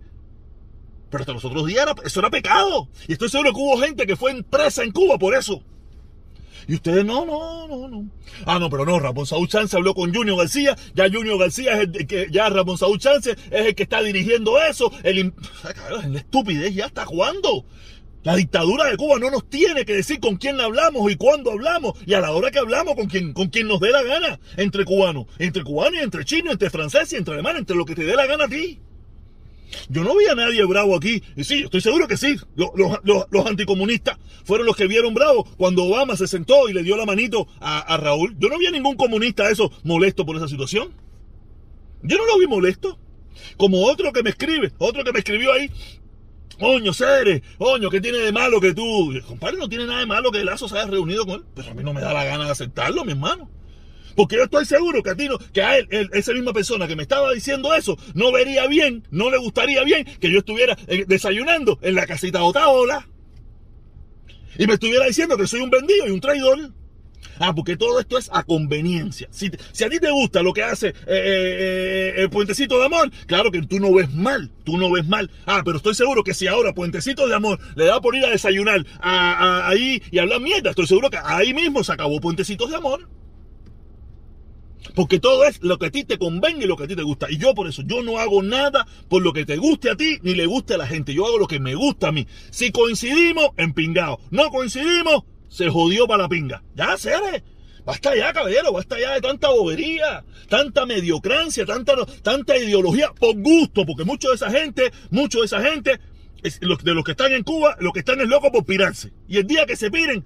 Pero 1.10 1.22
hasta 1.22 1.34
los 1.34 1.46
otros 1.46 1.66
días 1.66 1.86
eso 2.04 2.20
era 2.20 2.30
pecado. 2.30 2.88
Y 3.08 3.14
estoy 3.14 3.30
seguro 3.30 3.54
que 3.54 3.60
hubo 3.60 3.78
gente 3.80 4.06
que 4.06 4.16
fue 4.16 4.44
presa 4.44 4.84
en 4.84 4.92
Cuba 4.92 5.18
por 5.18 5.36
eso. 5.36 5.64
Y 6.68 6.76
ustedes, 6.76 7.04
no, 7.04 7.26
no, 7.26 7.68
no, 7.68 7.88
no. 7.88 8.06
Ah, 8.46 8.60
no, 8.60 8.70
pero 8.70 8.86
no, 8.86 9.00
Ramón 9.00 9.26
Saúl 9.26 9.48
Chance 9.48 9.76
habló 9.76 9.96
con 9.96 10.14
Junior 10.14 10.38
García. 10.38 10.76
Ya 10.94 11.10
Junior 11.12 11.40
García 11.40 11.74
es 11.74 11.90
el 11.92 12.06
que, 12.06 12.28
ya 12.30 12.48
Ramón 12.48 12.78
Saúl 12.78 13.00
Chance 13.00 13.32
es 13.32 13.66
el 13.66 13.74
que 13.74 13.82
está 13.82 14.04
dirigiendo 14.04 14.62
eso. 14.62 14.92
El, 15.02 15.34
la 16.08 16.20
estupidez 16.20 16.76
ya 16.76 16.86
está 16.86 17.08
jugando. 17.08 17.66
La 18.22 18.36
dictadura 18.36 18.86
de 18.86 18.98
Cuba 18.98 19.18
no 19.18 19.32
nos 19.32 19.50
tiene 19.50 19.84
que 19.84 19.94
decir 19.94 20.20
con 20.20 20.36
quién 20.36 20.62
hablamos 20.62 21.12
y 21.12 21.16
cuándo 21.16 21.52
hablamos 21.52 21.94
y 22.06 22.14
a 22.14 22.20
la 22.20 22.32
hora 22.34 22.52
que 22.52 22.60
hablamos 22.60 22.94
con 22.96 23.08
quien, 23.08 23.34
con 23.34 23.48
quien 23.48 23.68
nos 23.68 23.80
dé 23.80 23.90
la 23.90 24.04
gana. 24.04 24.40
Entre 24.56 24.86
cubanos, 24.86 25.26
entre 25.40 25.64
cubanos 25.64 26.00
y 26.00 26.04
entre 26.04 26.24
chinos, 26.24 26.54
entre 26.54 26.70
franceses 26.70 27.14
y 27.14 27.16
entre 27.16 27.34
alemanes, 27.34 27.62
entre 27.62 27.78
lo 27.78 27.86
que 27.86 27.96
te 27.96 28.04
dé 28.04 28.16
la 28.16 28.28
gana 28.28 28.44
a 28.44 28.48
ti. 28.48 28.80
Yo 29.90 30.04
no 30.04 30.16
vi 30.18 30.26
a 30.26 30.36
nadie 30.36 30.64
bravo 30.66 30.96
aquí. 30.96 31.22
Y 31.36 31.44
sí, 31.44 31.64
estoy 31.64 31.82
seguro 31.82 32.08
que 32.08 32.18
sí. 32.18 32.36
Los, 32.56 33.46
anticomunistas 33.46 34.18
fueron 34.44 34.66
los 34.66 34.76
que 34.76 34.88
vieron 34.88 35.14
bravo 35.14 35.46
cuando 35.58 35.84
Obama 35.84 36.16
se 36.16 36.28
sentó 36.28 36.70
y 36.70 36.74
le 36.74 36.84
dio 36.84 36.98
la 36.98 37.06
manito 37.06 37.48
a, 37.60 37.98
Raúl. 37.98 38.36
Yo 38.40 38.50
no 38.50 38.58
vi 38.58 38.68
a 38.68 38.72
ningún 38.72 38.96
comunista 38.96 39.50
eso 39.50 39.72
molesto 39.84 40.26
por 40.26 40.36
esa 40.36 40.48
situación. 40.48 40.90
Yo 42.04 42.18
no 42.18 42.26
lo 42.26 42.40
vi 42.40 42.48
molesto. 42.48 42.98
Como 43.58 43.86
otro 43.86 44.12
que 44.12 44.24
me 44.24 44.32
escribe, 44.32 44.72
otro 44.78 45.04
que 45.04 45.14
me 45.14 45.20
escribió 45.20 45.54
ahí. 45.54 45.72
Oño, 46.62 46.94
Cere, 46.94 47.42
oño, 47.58 47.90
¿qué 47.90 48.02
tiene 48.02 48.18
de 48.18 48.34
malo 48.34 48.60
que 48.60 48.74
tú? 48.74 49.14
Compadre, 49.26 49.58
no 49.58 49.70
tiene 49.70 49.86
nada 49.86 50.02
de 50.02 50.06
malo 50.06 50.30
que 50.30 50.44
Lazo 50.44 50.68
se 50.68 50.78
haya 50.78 50.90
reunido 50.90 51.26
con 51.26 51.36
él. 51.36 51.46
Pero 51.56 51.72
a 51.72 51.74
mí 51.74 51.84
no 51.84 51.94
me 51.94 52.02
da 52.02 52.12
la 52.12 52.26
gana 52.26 52.46
de 52.46 52.52
aceptarlo, 52.52 53.06
mi 53.06 53.14
hermano. 53.14 53.50
Porque 54.20 54.36
yo 54.36 54.44
estoy 54.44 54.66
seguro 54.66 55.02
que 55.02 55.12
a 55.12 55.16
ti 55.16 55.30
no, 55.30 55.38
que 55.38 55.62
a 55.62 55.78
él, 55.78 55.88
esa 56.12 56.34
misma 56.34 56.52
persona 56.52 56.90
que 56.90 56.98
me 56.98 57.04
estaba 57.04 57.32
diciendo 57.32 57.74
eso, 57.74 57.98
no 58.16 58.34
vería 58.34 58.68
bien, 58.68 59.08
no 59.12 59.32
le 59.32 59.38
gustaría 59.38 59.82
bien 59.86 60.04
que 60.20 60.30
yo 60.30 60.40
estuviera 60.40 60.78
eh, 60.88 61.06
desayunando 61.08 61.80
en 61.82 61.96
la 61.96 62.06
casita 62.06 62.40
de 62.40 62.44
Otaola. 62.44 63.08
Y 64.58 64.68
me 64.68 64.74
estuviera 64.74 65.06
diciendo 65.06 65.38
que 65.38 65.48
soy 65.48 65.62
un 65.62 65.70
vendido 65.70 66.06
y 66.06 66.12
un 66.12 66.20
traidor. 66.20 66.74
Ah, 67.40 67.56
porque 67.56 67.78
todo 67.78 67.98
esto 67.98 68.18
es 68.18 68.30
a 68.34 68.44
conveniencia. 68.44 69.30
Si, 69.32 69.48
a 69.48 69.90
ti 69.90 70.00
te 70.02 70.12
gusta 70.12 70.44
lo 70.44 70.52
que 70.52 70.64
hace 70.64 70.90
eh, 70.90 70.94
eh, 71.08 72.14
el 72.18 72.30
puentecito 72.30 72.78
de 72.78 72.88
amor, 72.88 73.10
claro 73.26 73.52
que 73.52 73.62
tú 73.62 73.80
no 73.80 73.94
ves 73.94 74.14
mal, 74.14 74.52
tú 74.66 74.78
no 74.78 74.92
ves 74.92 75.08
mal. 75.08 75.32
Ah, 75.46 75.62
pero 75.64 75.78
estoy 75.78 75.96
seguro 75.96 76.26
que 76.26 76.34
si 76.34 76.46
ahora 76.46 76.74
puentecito 76.74 77.26
de 77.26 77.36
amor 77.36 77.58
le 77.78 77.86
da 77.86 78.02
por 78.02 78.18
ir 78.18 78.26
a 78.26 78.32
desayunar 78.32 78.86
ahí 79.00 80.04
y 80.12 80.20
hablar 80.20 80.42
mierda, 80.42 80.72
estoy 80.72 80.88
seguro 80.88 81.10
que 81.10 81.20
ahí 81.24 81.54
mismo 81.54 81.86
se 81.86 81.94
acabó 81.94 82.20
puentecitos 82.20 82.70
de 82.70 82.76
amor. 82.76 83.08
Porque 84.96 85.20
todo 85.20 85.46
es 85.46 85.62
lo 85.62 85.78
que 85.78 85.88
a 85.88 85.92
ti 85.92 86.04
te 86.04 86.18
convenga 86.18 86.64
y 86.64 86.68
lo 86.68 86.76
que 86.76 86.84
a 86.84 86.88
ti 86.88 86.96
te 86.96 87.04
gusta. 87.04 87.28
Y 87.30 87.38
yo 87.38 87.54
por 87.54 87.68
eso, 87.68 87.84
yo 87.86 88.04
no 88.04 88.18
hago 88.18 88.42
nada 88.44 88.88
por 89.08 89.22
lo 89.22 89.34
que 89.34 89.46
te 89.46 89.58
guste 89.58 89.90
a 89.90 89.96
ti 89.96 90.20
ni 90.22 90.34
le 90.36 90.46
guste 90.46 90.74
a 90.74 90.78
la 90.78 90.88
gente. 90.88 91.14
Yo 91.14 91.26
hago 91.26 91.38
lo 91.38 91.48
que 91.48 91.60
me 91.60 91.76
gusta 91.76 92.10
a 92.10 92.12
mí. 92.12 92.28
Si 92.50 92.72
coincidimos, 92.72 93.50
empingado. 93.58 94.20
No 94.32 94.50
coincidimos, 94.50 95.24
se 95.48 95.70
jodió 95.70 96.08
para 96.08 96.24
la 96.24 96.30
pinga. 96.30 96.64
Ya, 96.76 96.98
seré. 96.98 97.44
Basta 97.86 98.16
ya, 98.16 98.32
caballero, 98.34 98.72
basta 98.72 99.00
ya 99.00 99.14
de 99.14 99.22
tanta 99.22 99.50
bobería, 99.50 100.24
tanta 100.48 100.86
mediocrancia, 100.86 101.66
tanta, 101.66 101.96
tanta 102.22 102.56
ideología 102.58 103.12
por 103.20 103.36
gusto, 103.36 103.84
porque 103.86 104.04
mucho 104.04 104.30
de 104.30 104.36
esa 104.36 104.52
gente, 104.52 104.92
mucho 105.10 105.40
de 105.40 105.46
esa 105.46 105.62
gente, 105.62 106.00
de 106.42 106.94
los 106.94 107.04
que 107.04 107.12
están 107.12 107.32
en 107.32 107.44
Cuba, 107.44 107.78
los 107.80 107.92
que 107.94 108.00
están 108.00 108.22
es 108.22 108.28
locos 108.28 108.52
por 108.52 108.66
pirarse. 108.66 109.12
Y 109.28 109.38
el 109.38 109.48
día 109.48 109.66
que 109.66 109.76
se 109.76 109.90
piren, 109.90 110.24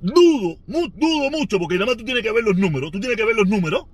dudo, 0.00 0.58
dudo 0.66 1.30
mucho, 1.30 1.58
porque 1.58 1.76
nada 1.76 1.86
más 1.86 1.96
tú 1.96 2.04
tienes 2.04 2.22
que 2.22 2.32
ver 2.32 2.44
los 2.44 2.56
números, 2.56 2.90
tú 2.92 3.00
tienes 3.00 3.16
que 3.16 3.24
ver 3.24 3.36
los 3.36 3.48
números, 3.48 3.86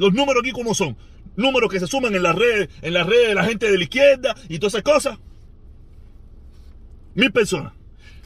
los 0.00 0.14
números 0.14 0.42
aquí 0.42 0.50
como 0.50 0.74
son. 0.74 0.96
Números 1.36 1.70
que 1.70 1.78
se 1.78 1.86
suman 1.86 2.14
en 2.14 2.22
las 2.22 2.34
redes, 2.34 2.70
en 2.80 2.94
las 2.94 3.06
redes 3.06 3.28
de 3.28 3.34
la 3.34 3.44
gente 3.44 3.70
de 3.70 3.76
la 3.76 3.84
izquierda 3.84 4.34
y 4.48 4.58
todas 4.58 4.74
esas 4.74 4.82
cosas. 4.82 5.18
Mil 7.14 7.30
personas. 7.32 7.74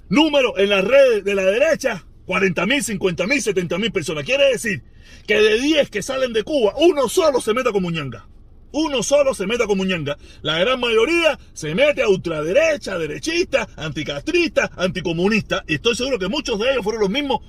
Números 0.09 0.53
en 0.57 0.71
las 0.71 0.85
redes 0.85 1.25
de 1.25 1.35
la 1.35 1.43
derecha, 1.43 2.07
40 2.27 2.67
mil, 2.67 2.83
50 2.83 3.27
mil, 3.27 3.43
70 3.43 3.79
mil 3.79 3.91
personas. 3.91 4.25
Quiere 4.25 4.51
decir 4.51 4.85
que 5.27 5.35
de 5.35 5.61
10 5.61 5.91
que 5.91 6.03
salen 6.03 6.33
de 6.33 6.45
Cuba, 6.45 6.75
uno 6.79 7.09
solo 7.09 7.41
se 7.41 7.55
meta 7.55 7.73
con 7.73 7.83
muñanga. 7.83 8.29
Uno 8.71 9.03
solo 9.03 9.35
se 9.35 9.47
meta 9.49 9.67
con 9.67 9.79
muñanga. 9.79 10.17
La 10.43 10.61
gran 10.61 10.79
mayoría 10.79 11.39
se 11.55 11.75
mete 11.75 12.03
a 12.03 12.09
ultraderecha, 12.09 12.99
derechista, 12.99 13.69
anticastrista, 13.77 14.71
anticomunista. 14.77 15.65
Y 15.67 15.75
estoy 15.75 15.97
seguro 15.97 16.21
que 16.21 16.29
muchos 16.29 16.61
de 16.61 16.71
ellos 16.71 16.85
fueron 16.85 17.03
los 17.03 17.11
mismos 17.11 17.41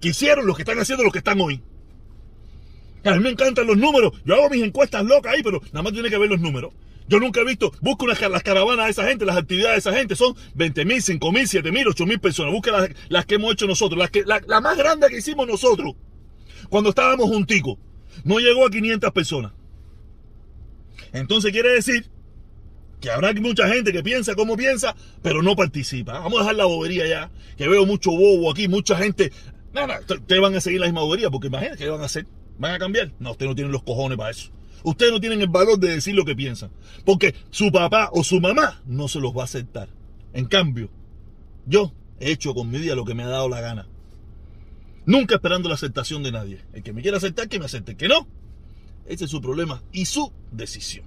que 0.00 0.08
hicieron 0.10 0.46
los 0.46 0.56
que 0.56 0.62
están 0.62 0.78
haciendo 0.78 1.02
lo 1.02 1.10
que 1.10 1.18
están 1.18 1.40
hoy. 1.40 1.60
A 3.04 3.14
mí 3.14 3.20
me 3.20 3.30
encantan 3.30 3.66
los 3.66 3.76
números. 3.76 4.12
Yo 4.24 4.34
hago 4.34 4.50
mis 4.50 4.62
encuestas 4.62 5.04
locas 5.04 5.34
ahí, 5.34 5.42
pero 5.42 5.60
nada 5.72 5.82
más 5.82 5.92
tiene 5.92 6.10
que 6.10 6.18
ver 6.18 6.28
los 6.28 6.40
números. 6.40 6.72
Yo 7.10 7.18
nunca 7.18 7.40
he 7.40 7.44
visto, 7.44 7.72
busca 7.80 8.06
las 8.06 8.42
caravanas 8.44 8.84
de 8.86 8.92
esa 8.92 9.04
gente, 9.04 9.24
las 9.24 9.36
actividades 9.36 9.82
de 9.82 9.90
esa 9.90 9.98
gente, 9.98 10.14
son 10.14 10.36
20 10.54 10.84
mil, 10.84 11.02
5 11.02 11.32
mil, 11.32 11.48
7 11.48 11.72
mil, 11.72 11.88
8 11.88 12.06
mil 12.06 12.20
personas. 12.20 12.52
Busca 12.52 12.88
las, 13.08 13.26
que 13.26 13.34
hemos 13.34 13.52
hecho 13.52 13.66
nosotros, 13.66 13.98
las 13.98 14.10
que, 14.10 14.22
la, 14.24 14.60
más 14.60 14.78
grande 14.78 15.08
que 15.08 15.18
hicimos 15.18 15.48
nosotros, 15.48 15.94
cuando 16.68 16.90
estábamos 16.90 17.28
junticos, 17.28 17.78
no 18.22 18.38
llegó 18.38 18.64
a 18.64 18.70
500 18.70 19.10
personas. 19.10 19.52
Entonces 21.12 21.50
quiere 21.50 21.72
decir 21.72 22.06
Que 23.00 23.10
habrá 23.10 23.32
mucha 23.32 23.66
gente 23.66 23.92
que 23.92 24.04
piensa 24.04 24.36
como 24.36 24.56
piensa, 24.56 24.94
pero 25.20 25.42
no 25.42 25.56
participa. 25.56 26.12
Vamos 26.20 26.38
a 26.38 26.42
dejar 26.42 26.54
la 26.54 26.66
bobería 26.66 27.08
ya. 27.08 27.30
Que 27.56 27.66
veo 27.66 27.86
mucho 27.86 28.12
bobo 28.12 28.52
aquí, 28.52 28.68
mucha 28.68 28.96
gente. 28.96 29.32
Nada, 29.72 30.00
van 30.40 30.54
a 30.54 30.60
seguir 30.60 30.78
la 30.78 30.86
misma 30.86 31.00
bobería, 31.00 31.28
porque 31.28 31.48
imagínense 31.48 31.78
¿qué 31.82 31.90
van 31.90 32.02
a 32.02 32.04
hacer? 32.04 32.26
¿Van 32.60 32.74
a 32.74 32.78
cambiar? 32.78 33.10
No, 33.18 33.30
ustedes 33.30 33.48
no 33.48 33.54
tienen 33.54 33.72
los 33.72 33.82
cojones 33.82 34.18
para 34.18 34.30
eso. 34.30 34.50
Ustedes 34.84 35.10
no 35.10 35.18
tienen 35.18 35.40
el 35.40 35.48
valor 35.48 35.78
de 35.78 35.94
decir 35.94 36.14
lo 36.14 36.26
que 36.26 36.36
piensan. 36.36 36.70
Porque 37.06 37.34
su 37.48 37.72
papá 37.72 38.10
o 38.12 38.22
su 38.22 38.38
mamá 38.38 38.82
no 38.84 39.08
se 39.08 39.18
los 39.18 39.34
va 39.34 39.42
a 39.42 39.44
aceptar. 39.44 39.88
En 40.34 40.44
cambio, 40.44 40.90
yo 41.64 41.92
he 42.20 42.30
hecho 42.30 42.54
con 42.54 42.70
mi 42.70 42.78
vida 42.78 42.94
lo 42.94 43.06
que 43.06 43.14
me 43.14 43.22
ha 43.22 43.28
dado 43.28 43.48
la 43.48 43.62
gana. 43.62 43.88
Nunca 45.06 45.36
esperando 45.36 45.70
la 45.70 45.76
aceptación 45.76 46.22
de 46.22 46.32
nadie. 46.32 46.60
El 46.74 46.82
que 46.82 46.92
me 46.92 47.00
quiera 47.00 47.16
aceptar, 47.16 47.48
que 47.48 47.58
me 47.58 47.64
acepte. 47.64 47.96
Que 47.96 48.08
no, 48.08 48.28
ese 49.06 49.24
es 49.24 49.30
su 49.30 49.40
problema 49.40 49.82
y 49.90 50.04
su 50.04 50.30
decisión. 50.52 51.06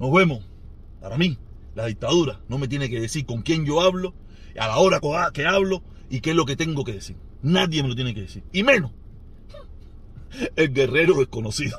Nos 0.00 0.12
vemos. 0.12 0.44
Para 1.00 1.16
mí, 1.18 1.38
la 1.76 1.86
dictadura 1.86 2.40
no 2.48 2.58
me 2.58 2.66
tiene 2.66 2.90
que 2.90 3.00
decir 3.00 3.26
con 3.26 3.42
quién 3.42 3.64
yo 3.64 3.80
hablo, 3.80 4.12
a 4.58 4.66
la 4.66 4.78
hora 4.78 5.00
que 5.32 5.46
hablo 5.46 5.84
y 6.10 6.20
qué 6.20 6.30
es 6.30 6.36
lo 6.36 6.46
que 6.46 6.56
tengo 6.56 6.82
que 6.82 6.94
decir. 6.94 7.14
Nadie 7.42 7.84
me 7.84 7.88
lo 7.90 7.94
tiene 7.94 8.12
que 8.12 8.22
decir. 8.22 8.42
Y 8.52 8.64
menos 8.64 8.90
el 10.56 10.72
guerrero 10.72 11.14
desconocido. 11.14 11.78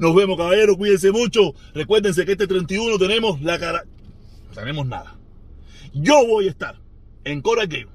Nos 0.00 0.14
vemos, 0.14 0.36
caballeros. 0.36 0.76
Cuídense 0.76 1.12
mucho. 1.12 1.54
Recuérdense 1.74 2.24
que 2.24 2.32
este 2.32 2.46
31 2.46 2.98
tenemos 2.98 3.40
la 3.42 3.58
cara. 3.58 3.84
tenemos 4.54 4.86
nada. 4.86 5.16
Yo 5.92 6.26
voy 6.26 6.46
a 6.46 6.50
estar 6.50 6.80
en 7.24 7.40
Coraqueo 7.40 7.88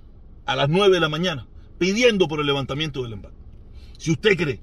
a 0.46 0.56
las 0.56 0.70
9 0.70 0.94
de 0.94 1.00
la 1.00 1.10
mañana 1.10 1.48
pidiendo 1.78 2.28
por 2.28 2.40
el 2.40 2.46
levantamiento 2.46 3.04
del 3.04 3.14
embargo. 3.14 3.38
Si 3.98 4.12
usted 4.12 4.36
cree 4.38 4.62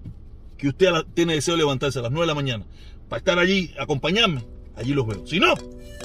que 0.56 0.68
usted 0.68 0.88
tiene 1.14 1.34
deseo 1.34 1.54
de 1.54 1.58
levantarse 1.58 1.98
a 1.98 2.02
las 2.02 2.10
9 2.10 2.24
de 2.24 2.26
la 2.26 2.34
mañana 2.34 2.66
para 3.08 3.18
estar 3.18 3.38
allí, 3.38 3.74
acompañarme, 3.78 4.44
allí 4.76 4.94
los 4.94 5.06
veo. 5.06 5.26
Si 5.26 5.40
no, 5.40 5.54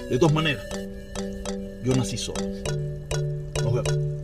de 0.10 0.18
todas 0.18 0.34
maneras, 0.34 0.66
yo 1.84 1.96
nací 1.96 2.18
solo. 2.18 2.42
Nos 3.64 3.74
vemos. 3.74 4.15